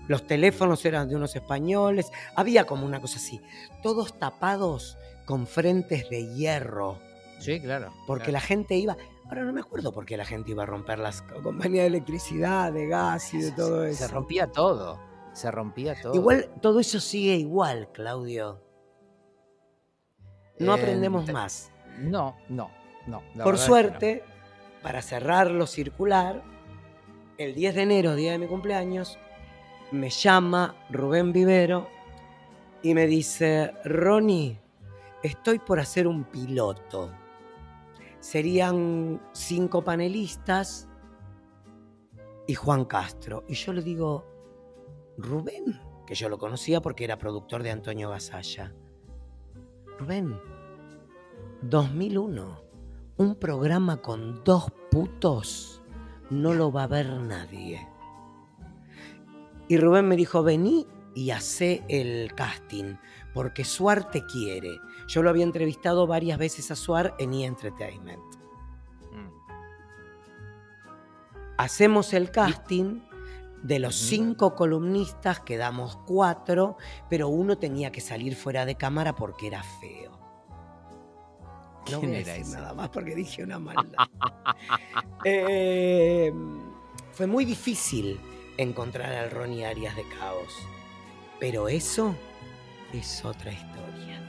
Los 0.07 0.27
teléfonos 0.27 0.85
eran 0.85 1.09
de 1.09 1.15
unos 1.15 1.35
españoles. 1.35 2.11
Había 2.35 2.65
como 2.65 2.85
una 2.85 3.01
cosa 3.01 3.17
así. 3.17 3.41
Todos 3.81 4.17
tapados 4.19 4.97
con 5.25 5.47
frentes 5.47 6.09
de 6.09 6.33
hierro. 6.35 6.99
Sí, 7.39 7.59
claro. 7.59 7.91
Porque 8.05 8.25
claro. 8.25 8.33
la 8.33 8.41
gente 8.41 8.75
iba. 8.75 8.95
Ahora 9.25 9.43
no 9.43 9.51
me 9.51 9.59
acuerdo 9.61 9.91
por 9.91 10.05
qué 10.05 10.15
la 10.15 10.25
gente 10.25 10.51
iba 10.51 10.63
a 10.63 10.65
romper 10.65 10.99
las 10.99 11.21
co- 11.23 11.41
compañías 11.41 11.83
de 11.83 11.87
electricidad, 11.87 12.71
de 12.71 12.87
gas 12.87 13.33
y 13.33 13.39
de 13.39 13.51
todo 13.51 13.83
eso. 13.85 14.05
Se 14.05 14.07
rompía 14.07 14.47
todo. 14.47 14.99
Se 15.37 15.51
rompía 15.51 15.93
todo. 16.01 16.15
Igual 16.15 16.49
todo 16.63 16.79
eso 16.79 16.99
sigue 16.99 17.35
igual, 17.35 17.91
Claudio. 17.91 18.59
No 20.57 20.75
Eh, 20.75 20.79
aprendemos 20.79 21.31
más. 21.31 21.71
No, 21.99 22.35
no, 22.49 22.71
no. 23.05 23.21
Por 23.43 23.59
suerte, 23.59 24.23
para 24.81 25.03
cerrarlo 25.03 25.67
circular, 25.67 26.41
el 27.37 27.53
10 27.53 27.75
de 27.75 27.81
enero, 27.83 28.15
día 28.15 28.31
de 28.31 28.39
mi 28.39 28.47
cumpleaños, 28.47 29.19
me 29.91 30.09
llama 30.09 30.75
Rubén 30.89 31.31
Vivero 31.31 31.87
y 32.81 32.95
me 32.95 33.05
dice, 33.05 33.75
Ronnie, 33.85 34.59
estoy 35.21 35.59
por 35.59 35.79
hacer 35.79 36.07
un 36.07 36.23
piloto. 36.23 37.11
Serían 38.19 39.21
cinco 39.33 39.83
panelistas 39.83 40.89
y 42.47 42.55
Juan 42.55 42.85
Castro. 42.85 43.43
Y 43.47 43.53
yo 43.53 43.71
le 43.71 43.83
digo, 43.83 44.36
Rubén, 45.17 45.79
que 46.05 46.15
yo 46.15 46.29
lo 46.29 46.37
conocía 46.37 46.81
porque 46.81 47.03
era 47.03 47.17
productor 47.17 47.63
de 47.63 47.71
Antonio 47.71 48.09
Gasalla. 48.09 48.73
Rubén, 49.97 50.39
2001, 51.63 52.63
un 53.17 53.35
programa 53.35 54.01
con 54.01 54.43
dos 54.43 54.71
putos 54.91 55.81
no 56.29 56.53
lo 56.53 56.71
va 56.71 56.83
a 56.83 56.87
ver 56.87 57.09
nadie. 57.19 57.87
Y 59.67 59.77
Rubén 59.77 60.07
me 60.07 60.15
dijo, 60.15 60.43
vení 60.43 60.87
y 61.15 61.31
hacé 61.31 61.83
el 61.89 62.33
casting, 62.35 62.95
porque 63.33 63.65
Suar 63.65 64.11
te 64.11 64.23
quiere. 64.25 64.79
Yo 65.07 65.23
lo 65.23 65.29
había 65.29 65.43
entrevistado 65.43 66.05
varias 66.05 66.37
veces 66.37 66.69
a 66.71 66.75
Suar 66.75 67.15
en 67.19 67.33
E! 67.33 67.45
Entertainment. 67.45 68.21
no. 69.11 69.21
Mm. 69.21 69.31
Hacemos 71.57 72.13
el 72.13 72.29
casting. 72.31 73.01
De 73.63 73.79
los 73.79 73.95
cinco 73.95 74.55
columnistas 74.55 75.39
quedamos 75.39 75.97
cuatro, 76.05 76.77
pero 77.09 77.27
uno 77.27 77.57
tenía 77.57 77.91
que 77.91 78.01
salir 78.01 78.35
fuera 78.35 78.65
de 78.65 78.75
cámara 78.75 79.15
porque 79.15 79.47
era 79.47 79.63
feo. 79.63 80.11
No 81.91 81.99
¿Quién 81.99 82.11
voy 82.11 82.21
a 82.21 82.33
decir 82.33 82.53
nada 82.53 82.73
más 82.73 82.89
porque 82.89 83.15
dije 83.15 83.43
una 83.43 83.59
maldad. 83.59 84.07
Eh, 85.25 86.31
fue 87.11 87.27
muy 87.27 87.43
difícil 87.43 88.19
encontrar 88.57 89.11
al 89.11 89.31
Ronnie 89.31 89.65
Arias 89.65 89.95
de 89.95 90.03
Caos, 90.19 90.53
pero 91.39 91.67
eso 91.67 92.15
es 92.93 93.25
otra 93.25 93.51
historia. 93.51 94.21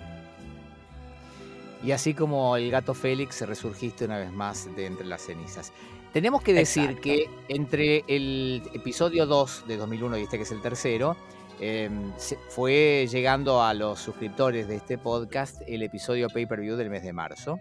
Y 1.85 1.93
así 1.93 2.15
como 2.15 2.57
el 2.57 2.71
gato 2.71 2.95
Félix, 2.95 3.43
resurgiste 3.43 4.05
una 4.07 4.19
vez 4.19 4.33
más 4.33 4.75
de 4.75 4.87
entre 4.87 5.07
las 5.07 5.23
cenizas. 5.23 5.73
Tenemos 6.13 6.43
que 6.43 6.55
decir 6.55 6.85
Exacto. 6.85 7.03
que 7.03 7.31
entre 7.49 8.05
el 8.09 8.63
episodio 8.75 9.27
2 9.27 9.65
de 9.69 9.77
2001 9.77 10.19
y 10.19 10.23
este 10.23 10.37
que 10.39 10.43
es 10.45 10.51
el 10.53 10.63
tercero, 10.63 11.17
eh, 11.61 11.91
se- 12.17 12.39
fue 12.49 13.07
llegando 13.11 13.63
a 13.63 13.75
los 13.75 13.99
suscriptores 14.01 14.69
de 14.69 14.77
este 14.77 14.97
podcast 14.97 15.61
el 15.67 15.83
episodio 15.83 16.29
pay-per-view 16.31 16.77
del 16.77 16.89
mes 16.91 17.03
de 17.03 17.13
marzo. 17.13 17.61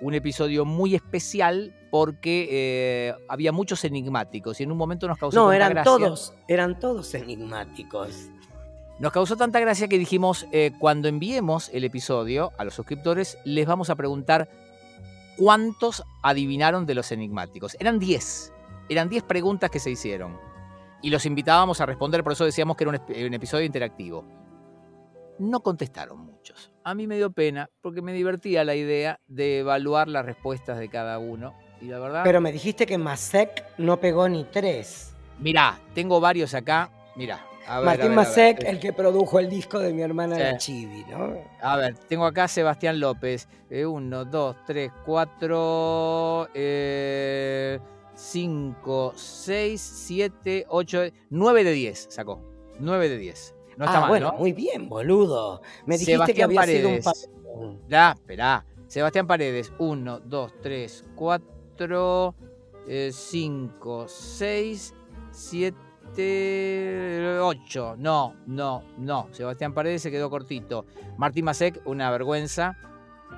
Un 0.00 0.14
episodio 0.14 0.64
muy 0.64 0.94
especial 0.94 1.72
porque 1.90 2.46
eh, 2.50 3.14
había 3.28 3.52
muchos 3.52 3.82
enigmáticos 3.84 4.60
y 4.60 4.64
en 4.64 4.70
un 4.72 4.78
momento 4.78 5.08
nos 5.08 5.18
causó 5.18 5.36
No, 5.36 5.44
tanta 5.46 5.56
eran 5.56 5.70
gracia- 5.70 5.84
todos, 5.84 6.34
eran 6.46 6.78
todos 6.78 7.14
enigmáticos. 7.14 8.28
Nos 9.00 9.12
causó 9.12 9.36
tanta 9.36 9.60
gracia 9.60 9.88
que 9.88 9.98
dijimos, 9.98 10.46
eh, 10.52 10.72
cuando 10.78 11.08
enviemos 11.08 11.70
el 11.72 11.84
episodio 11.84 12.52
a 12.58 12.64
los 12.64 12.74
suscriptores, 12.74 13.38
les 13.44 13.66
vamos 13.66 13.90
a 13.90 13.96
preguntar 13.96 14.48
cuántos 15.38 16.02
adivinaron 16.22 16.84
de 16.86 16.94
los 16.94 17.12
enigmáticos. 17.12 17.76
Eran 17.80 17.98
10. 17.98 18.52
Eran 18.88 19.08
10 19.08 19.22
preguntas 19.24 19.70
que 19.70 19.78
se 19.78 19.90
hicieron. 19.90 20.38
Y 21.00 21.10
los 21.10 21.24
invitábamos 21.26 21.80
a 21.80 21.86
responder, 21.86 22.24
por 22.24 22.32
eso 22.32 22.44
decíamos 22.44 22.76
que 22.76 22.84
era 22.84 22.90
un, 22.90 22.96
ep- 22.96 23.26
un 23.26 23.34
episodio 23.34 23.64
interactivo. 23.64 24.24
No 25.38 25.60
contestaron 25.60 26.18
muchos. 26.18 26.72
A 26.82 26.94
mí 26.94 27.06
me 27.06 27.16
dio 27.16 27.30
pena 27.30 27.70
porque 27.80 28.02
me 28.02 28.12
divertía 28.12 28.64
la 28.64 28.74
idea 28.74 29.20
de 29.28 29.60
evaluar 29.60 30.08
las 30.08 30.24
respuestas 30.26 30.78
de 30.78 30.88
cada 30.88 31.18
uno. 31.20 31.54
Y 31.80 31.84
la 31.86 32.00
verdad, 32.00 32.22
Pero 32.24 32.40
me 32.40 32.50
dijiste 32.50 32.86
que 32.86 32.98
Masek 32.98 33.64
no 33.78 34.00
pegó 34.00 34.28
ni 34.28 34.42
tres. 34.44 35.14
mirá, 35.38 35.78
tengo 35.94 36.18
varios 36.20 36.54
acá. 36.54 36.90
Mirá. 37.14 37.44
A 37.68 37.80
ver, 37.80 37.86
Martín. 37.86 38.14
Masek, 38.14 38.64
el 38.64 38.80
que 38.80 38.92
produjo 38.92 39.38
el 39.38 39.48
disco 39.48 39.78
de 39.78 39.92
mi 39.92 40.02
hermana 40.02 40.36
Sí. 40.36 40.42
la 40.42 40.56
Chivi, 40.58 41.04
¿no? 41.10 41.36
A 41.60 41.76
ver, 41.76 41.94
tengo 42.08 42.24
acá 42.24 42.44
a 42.44 42.48
Sebastián 42.48 42.98
López. 42.98 43.48
Eh, 43.70 43.84
uno, 43.84 44.24
dos, 44.24 44.56
tres, 44.66 44.90
cuatro, 45.04 46.48
eh, 46.54 47.78
cinco, 48.14 49.12
seis, 49.16 49.80
siete, 49.80 50.64
ocho, 50.68 51.02
nueve 51.30 51.62
de 51.64 51.72
diez 51.72 52.06
sacó. 52.10 52.40
Nueve 52.78 53.08
de 53.08 53.18
diez. 53.18 53.54
No 53.76 53.84
está 53.84 53.98
ah, 53.98 54.00
mal, 54.00 54.10
bueno, 54.10 54.32
¿no? 54.32 54.38
muy 54.38 54.52
bien, 54.52 54.88
boludo. 54.88 55.62
Me 55.86 55.98
dijiste 55.98 56.12
que 56.32 56.42
Sebastián 56.42 56.50
había 56.50 56.62
sido 56.64 56.88
un 56.88 57.00
Paredes. 57.02 57.30
Ya, 57.88 58.12
esperá. 58.12 58.64
Sebastián 58.88 59.26
Paredes, 59.26 59.72
uno, 59.78 60.18
dos, 60.20 60.52
tres, 60.62 61.04
cuatro, 61.14 62.34
eh, 62.88 63.10
cinco, 63.12 64.08
seis, 64.08 64.94
siete, 65.30 65.78
ocho. 67.40 67.94
No, 67.98 68.34
no, 68.46 68.82
no. 68.98 69.28
Sebastián 69.32 69.72
Paredes 69.72 70.02
se 70.02 70.10
quedó 70.10 70.30
cortito. 70.30 70.86
Martín 71.16 71.44
Masek, 71.44 71.80
una 71.86 72.10
vergüenza. 72.10 72.76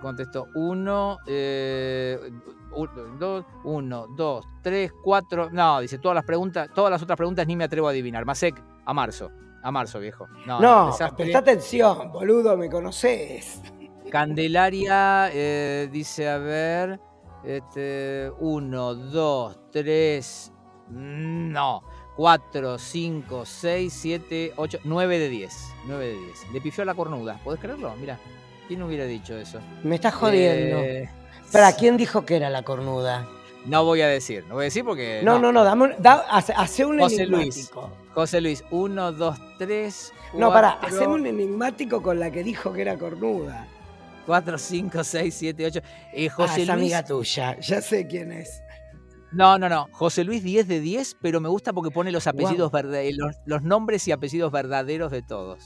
Contestó 0.01 0.47
uno, 0.55 1.19
eh, 1.27 2.19
un- 2.75 3.19
dos, 3.19 3.45
uno, 3.65 4.07
dos, 4.17 4.47
tres, 4.63 4.93
cuatro. 5.05 5.51
No, 5.51 5.81
dice 5.81 5.99
todas 5.99 6.15
las 6.15 6.25
preguntas, 6.25 6.69
todas 6.75 6.91
las 6.91 7.03
otras 7.03 7.17
preguntas 7.17 7.47
ni 7.47 7.57
me 7.57 7.65
atrevo 7.65 7.89
a 7.89 7.91
adivinar. 7.91 8.25
Masek, 8.25 8.63
a 8.85 8.95
marzo. 8.95 9.31
A 9.63 9.71
marzo, 9.71 9.99
viejo. 10.01 10.27
No, 10.47 10.59
No, 10.61 10.91
presta 11.17 11.39
atención, 11.39 12.11
boludo, 12.13 12.57
me 12.57 12.71
conoces. 12.71 13.61
Candelaria 14.11 15.29
eh, 15.33 15.89
dice, 15.93 16.29
a 16.31 16.39
ver, 16.39 16.99
este, 17.45 18.31
uno, 18.39 18.95
dos, 18.95 19.61
tres, 19.71 20.51
mm, 20.89 21.53
no, 21.53 21.83
cuatro, 22.25 22.79
cinco, 22.79 23.47
seis, 23.47 23.95
siete, 23.95 24.53
ocho, 24.57 24.79
nueve 24.85 25.19
de 25.19 25.31
diez, 25.31 25.69
nueve 25.87 26.09
de 26.09 26.17
diez. 26.17 26.47
Le 26.53 26.61
pifió 26.61 26.83
a 26.83 26.85
la 26.85 26.93
cornuda, 26.95 27.41
¿podés 27.43 27.59
creerlo? 27.59 27.95
Mira, 27.99 28.19
¿quién 28.69 28.83
hubiera 28.83 29.07
dicho 29.07 29.35
eso? 29.39 29.59
Me 29.85 29.95
estás 29.95 30.13
jodiendo. 30.13 30.81
Eh, 30.81 31.09
¿Para 31.51 31.73
quién 31.73 31.97
dijo 31.97 32.27
que 32.27 32.37
era 32.37 32.51
la 32.51 32.63
cornuda? 32.63 33.27
no 33.65 33.85
voy 33.87 34.03
a 34.03 34.07
decir, 34.09 34.45
no 34.49 34.57
voy 34.57 34.65
a 34.65 34.65
decir 34.65 34.85
porque... 34.85 35.23
No, 35.25 35.39
no, 35.39 35.51
no, 35.51 35.65
dame 35.65 35.85
un, 35.85 35.95
da- 36.03 36.27
hace, 36.31 36.53
hace 36.55 36.85
un 36.85 36.99
José 36.99 37.25
Luis. 37.25 37.57
enigmático. 37.57 37.91
José 38.13 38.41
Luis, 38.43 38.65
uno, 38.71 39.13
dos, 39.13 39.39
tres, 39.59 40.13
No, 40.35 40.53
para, 40.53 40.77
cuatro. 40.79 40.97
haceme 40.99 41.15
un 41.15 41.27
enigmático 41.27 42.03
con 42.03 42.21
la 42.21 42.31
que 42.31 42.43
dijo 42.45 42.71
que 42.75 42.83
era 42.83 42.99
cornuda. 42.99 43.67
4, 44.27 44.59
5, 44.59 45.05
6, 45.05 45.35
7, 45.35 45.65
8. 45.67 45.81
Eh, 46.13 46.29
Ah, 46.31 46.35
José 46.35 46.53
es 46.63 46.69
Luis. 46.69 46.71
amiga 46.71 47.03
tuya, 47.03 47.59
ya 47.61 47.81
sé 47.81 48.07
quién 48.07 48.31
es. 48.33 48.63
No, 49.33 49.59
no, 49.59 49.69
no. 49.69 49.89
José 49.93 50.25
Luis 50.25 50.43
10 50.43 50.67
de 50.69 50.81
10, 50.81 51.17
pero 51.21 51.41
me 51.41 51.49
gusta 51.49 51.73
porque 51.73 51.91
pone 51.91 52.11
los 52.13 52.27
apellidos 52.27 52.73
verda- 52.73 53.01
eh, 53.03 53.13
los, 53.17 53.37
los 53.47 53.63
nombres 53.63 54.07
y 54.09 54.13
apellidos 54.13 54.51
verdaderos 54.51 55.11
de 55.13 55.23
todos. 55.23 55.65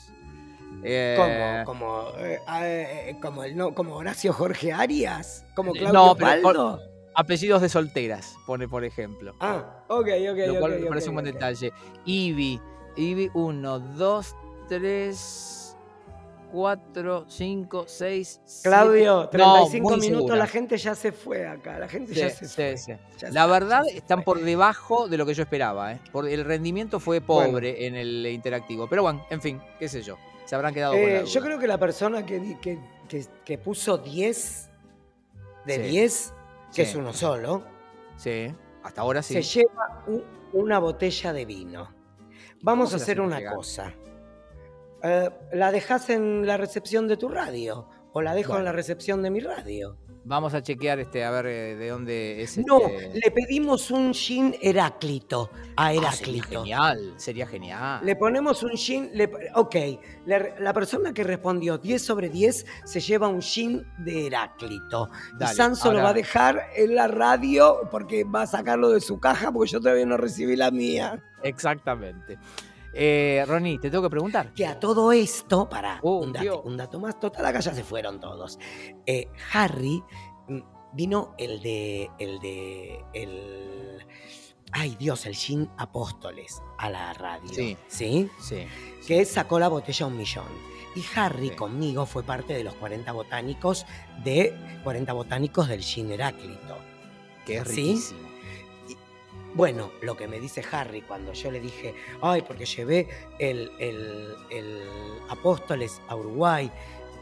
Eh, 0.83 1.63
Como, 1.65 1.65
como, 1.79 2.09
eh, 2.19 2.39
eh, 2.61 3.17
como, 3.23 3.43
el, 3.45 3.57
no, 3.57 3.75
como 3.75 3.95
Horacio 3.97 4.33
Jorge 4.35 4.71
Arias, 4.73 5.47
como 5.55 5.75
Eh, 5.75 5.79
Claudio 5.79 5.93
no, 5.99 6.15
pero 6.17 6.43
por- 6.43 6.57
Paldo. 6.57 6.81
Apellidos 7.17 7.63
de 7.63 7.69
solteras, 7.69 8.35
pone 8.45 8.67
por 8.69 8.85
ejemplo. 8.85 9.35
Ah, 9.41 9.85
ok, 9.89 10.09
ok, 10.33 10.39
lo 10.49 10.59
cual 10.59 10.73
ok, 10.75 10.81
me 10.81 10.87
parece 10.87 11.07
ok, 11.07 11.11
un 11.11 11.15
buen 11.15 11.27
ok. 11.29 11.33
detalle. 11.33 11.73
Ivy, 12.05 12.61
Ivy 12.97 13.31
1, 13.33 13.79
2, 13.79 14.37
3, 14.69 15.64
4, 16.59 17.25
5, 17.29 17.85
6, 17.89 18.41
Claudio, 18.63 19.29
35 19.29 19.91
muy 19.91 19.99
minutos, 20.01 20.21
segura. 20.27 20.37
la 20.37 20.47
gente 20.47 20.77
ya 20.77 20.95
se 20.95 21.11
fue 21.11 21.49
acá, 21.49 21.81
la 21.81 21.89
gente 21.89 22.15
ya 22.15 22.31
se 22.31 22.47
Sí, 22.47 22.55
fue. 22.55 22.77
sí, 22.77 22.93
sí. 22.93 22.99
ya 23.19 23.31
La 23.33 23.45
se- 23.47 23.51
verdad, 23.51 23.83
ya 23.91 23.97
están 23.99 24.23
por 24.23 24.41
debajo 24.41 25.09
de 25.09 25.17
lo 25.19 25.27
que 25.27 25.35
yo 25.35 25.43
esperaba. 25.43 25.93
¿eh? 25.93 26.01
Por, 26.13 26.29
el 26.29 26.45
rendimiento 26.45 27.01
fue 27.01 27.21
pobre 27.21 27.87
en 27.89 27.97
el 27.97 28.25
interactivo. 28.27 28.87
Pero 28.89 29.03
bueno, 29.03 29.27
en 29.31 29.43
fin, 29.43 29.61
qué 29.81 29.89
sé 29.89 30.01
yo. 30.03 30.17
Se 30.45 30.55
habrán 30.55 30.73
quedado 30.73 30.93
con 30.93 31.03
la 31.03 31.09
Eh, 31.09 31.21
duda. 31.23 31.25
yo 31.25 31.41
creo 31.41 31.59
que 31.59 31.67
la 31.67 31.79
persona 31.79 32.25
que, 32.25 32.57
que, 32.61 32.79
que- 33.09 33.27
que 33.45 33.59
puso 33.59 33.99
10 33.99 34.71
de 35.67 35.75
Sí. 35.75 35.83
10, 35.83 36.35
que 36.73 36.85
Sí. 36.85 36.91
es 36.93 36.95
uno 36.95 37.13
solo, 37.13 37.65
Sí, 38.17 38.47
hasta 38.85 39.01
ahora 39.01 39.23
sí. 39.23 39.35
se 39.35 39.43
lleva 39.43 40.05
una 40.53 40.79
botella 40.79 41.33
de 41.33 41.45
vino. 41.47 41.93
Vamos 42.63 42.93
a 42.93 42.97
hacer 42.97 43.21
una 43.21 43.41
cosa. 43.53 43.93
Eh, 45.05 45.31
¿La 45.53 45.71
dejas 45.71 46.09
en 46.11 46.47
la 46.47 46.57
recepción 46.57 47.07
de 47.09 47.17
tu 47.17 47.29
radio? 47.29 47.89
¿O 48.13 48.23
la 48.23 48.35
dejo 48.35 48.57
en 48.59 48.65
la 48.65 48.73
recepción 48.73 49.23
de 49.23 49.31
mi 49.31 49.41
radio? 49.41 49.99
Vamos 50.27 50.55
a 50.55 50.63
chequear 50.63 51.01
este, 51.01 51.23
a 51.25 51.31
ver 51.31 51.47
eh, 51.47 51.75
de 51.77 51.89
dónde 51.91 52.41
es 52.43 52.57
No, 52.57 52.79
este- 52.87 53.21
le 53.23 53.31
pedimos 53.31 53.91
un 53.91 54.15
gin 54.15 54.57
Heráclito 54.63 55.51
a 55.77 55.89
Ah, 55.89 55.93
sería 55.93 56.09
Heráclito. 56.09 56.61
genial, 56.63 57.15
sería 57.17 57.47
genial. 57.47 58.01
Le 58.07 58.17
ponemos 58.17 58.63
un 58.63 58.71
gin. 58.71 59.11
le- 59.13 59.31
ok, 59.55 59.75
le- 60.25 60.55
la 60.61 60.73
persona 60.73 61.13
que 61.13 61.25
respondió 61.25 61.77
10 61.77 62.01
sobre 62.01 62.31
10 62.31 62.65
se 62.85 63.01
lleva 63.01 63.29
un 63.29 63.43
gin 63.43 63.85
de 63.99 64.29
Heráclito. 64.29 65.11
Dale, 65.37 65.53
y 65.53 65.57
Sanso 65.57 65.93
lo 65.93 66.03
va 66.03 66.11
a 66.11 66.15
dejar 66.15 66.69
en 66.77 66.95
la 66.95 67.09
radio 67.09 67.81
porque 67.91 68.25
va 68.25 68.43
a 68.43 68.47
sacarlo 68.47 68.89
de 68.91 69.01
su 69.03 69.21
caja 69.21 69.53
porque 69.53 69.73
yo 69.73 69.81
todavía 69.81 70.07
no 70.07 70.17
recibí 70.17 70.57
la 70.57 70.71
mía. 70.71 71.23
Exactamente. 71.43 72.39
Eh, 72.95 73.45
Ronnie, 73.47 73.79
te 73.79 73.91
tengo 73.91 74.03
que 74.05 74.11
preguntar. 74.11 74.53
Que 74.55 74.67
a 74.67 74.79
todo 74.79 75.11
esto, 75.13 75.69
para 75.69 75.99
Oh, 76.03 76.19
un, 76.19 76.33
dato, 76.33 76.43
Dios. 76.43 76.61
un 76.65 76.77
dato 76.77 77.01
más, 77.01 77.19
total, 77.19 77.47
acá 77.47 77.61
ya 77.61 77.75
se 77.75 77.83
fueron 77.85 78.21
todos. 78.21 78.59
Eh, 79.07 79.29
Harry 79.53 80.03
mm, 80.49 80.61
vino 80.93 81.35
el 81.39 81.61
de. 81.63 82.11
el 82.19 82.39
de. 82.41 83.05
el. 83.13 84.07
Ay 84.77 84.97
Dios, 84.99 85.25
el 85.27 85.37
Gin 85.37 85.71
Apóstoles 85.79 86.61
a 86.79 86.91
la 86.91 87.13
radio. 87.13 87.49
Sí. 87.53 87.77
¿Sí? 87.87 88.29
Sí. 88.41 88.67
que 89.07 89.25
sacó 89.25 89.59
la 89.61 89.69
botella 89.69 90.07
un 90.07 90.17
millón. 90.17 90.47
Y 90.97 91.05
Harry 91.17 91.51
Sí. 91.51 91.55
conmigo 91.57 92.07
fue 92.07 92.23
parte 92.25 92.55
de 92.55 92.65
los 92.65 92.75
40 92.75 93.13
botánicos 93.13 93.85
de 94.25 94.57
40 94.85 95.13
botánicos 95.13 95.69
del 95.69 95.83
Gin 95.83 96.11
Heráclito. 96.11 96.77
Que 97.47 97.59
es 97.59 97.69
¿Sí? 97.69 97.83
riquísimo. 97.83 98.24
Bueno, 99.55 99.93
lo 100.03 100.17
que 100.17 100.27
me 100.27 100.41
dice 100.41 100.63
Harry 100.73 101.03
cuando 101.03 101.33
yo 101.33 101.51
le 101.51 101.61
dije, 101.61 101.95
ay, 102.23 102.43
porque 102.43 102.67
llevé 102.67 103.09
el, 103.39 103.71
el- 103.79 104.35
el 104.51 104.81
Apóstoles 105.31 106.01
a 106.09 106.17
Uruguay, 106.17 106.71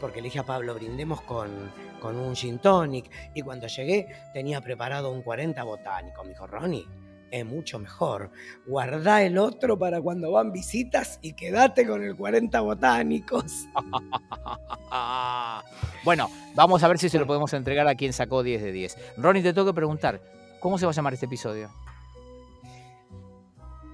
porque 0.01 0.17
le 0.19 0.25
dije 0.25 0.39
a 0.39 0.45
Pablo, 0.45 0.73
brindemos 0.73 1.21
con, 1.21 1.71
con 2.01 2.17
un 2.17 2.35
gin 2.35 2.57
tonic, 2.59 3.09
y 3.35 3.41
cuando 3.43 3.67
llegué 3.67 4.07
tenía 4.33 4.61
preparado 4.61 5.11
un 5.11 5.21
40 5.21 5.61
botánico. 5.63 6.23
Me 6.23 6.29
dijo, 6.31 6.47
Ronnie, 6.47 6.87
es 7.29 7.45
mucho 7.45 7.77
mejor. 7.79 8.31
Guardá 8.65 9.21
el 9.21 9.37
otro 9.37 9.77
para 9.77 10.01
cuando 10.01 10.31
van 10.31 10.51
visitas 10.51 11.19
y 11.21 11.33
quédate 11.33 11.85
con 11.87 12.03
el 12.03 12.15
40 12.15 12.59
botánicos. 12.61 13.45
bueno, 16.03 16.29
vamos 16.55 16.83
a 16.83 16.87
ver 16.87 16.97
si 16.97 17.09
se 17.09 17.19
lo 17.19 17.27
podemos 17.27 17.53
entregar 17.53 17.87
a 17.87 17.95
quien 17.95 18.11
sacó 18.11 18.41
10 18.43 18.61
de 18.61 18.71
10. 18.71 18.97
Ronnie, 19.17 19.43
te 19.43 19.53
tengo 19.53 19.67
que 19.67 19.73
preguntar, 19.75 20.19
¿cómo 20.59 20.77
se 20.79 20.85
va 20.85 20.91
a 20.91 20.95
llamar 20.95 21.13
este 21.13 21.27
episodio? 21.27 21.69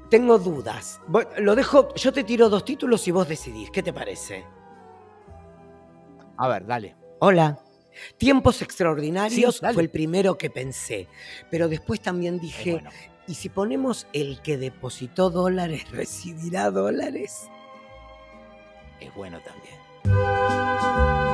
Tengo 0.09 0.39
dudas. 0.39 0.99
Lo 1.37 1.55
dejo, 1.55 1.93
yo 1.95 2.11
te 2.11 2.23
tiro 2.23 2.49
dos 2.49 2.65
títulos 2.65 3.07
y 3.07 3.11
vos 3.11 3.27
decidís. 3.27 3.69
¿Qué 3.69 3.83
te 3.83 3.93
parece? 3.93 4.43
A 6.37 6.47
ver, 6.47 6.65
dale. 6.65 6.95
Hola. 7.19 7.59
Tiempos 8.17 8.61
extraordinarios 8.61 9.57
Sí, 9.57 9.65
fue 9.73 9.83
el 9.83 9.89
primero 9.89 10.37
que 10.37 10.49
pensé, 10.49 11.07
pero 11.51 11.67
después 11.67 11.99
también 11.99 12.39
dije, 12.39 12.73
bueno. 12.73 12.91
¿y 13.27 13.33
si 13.33 13.49
ponemos 13.49 14.07
el 14.13 14.41
que 14.41 14.57
depositó 14.57 15.29
dólares 15.29 15.89
recibirá 15.91 16.71
dólares? 16.71 17.49
Es 19.01 19.13
bueno 19.15 19.39
también. 19.41 21.28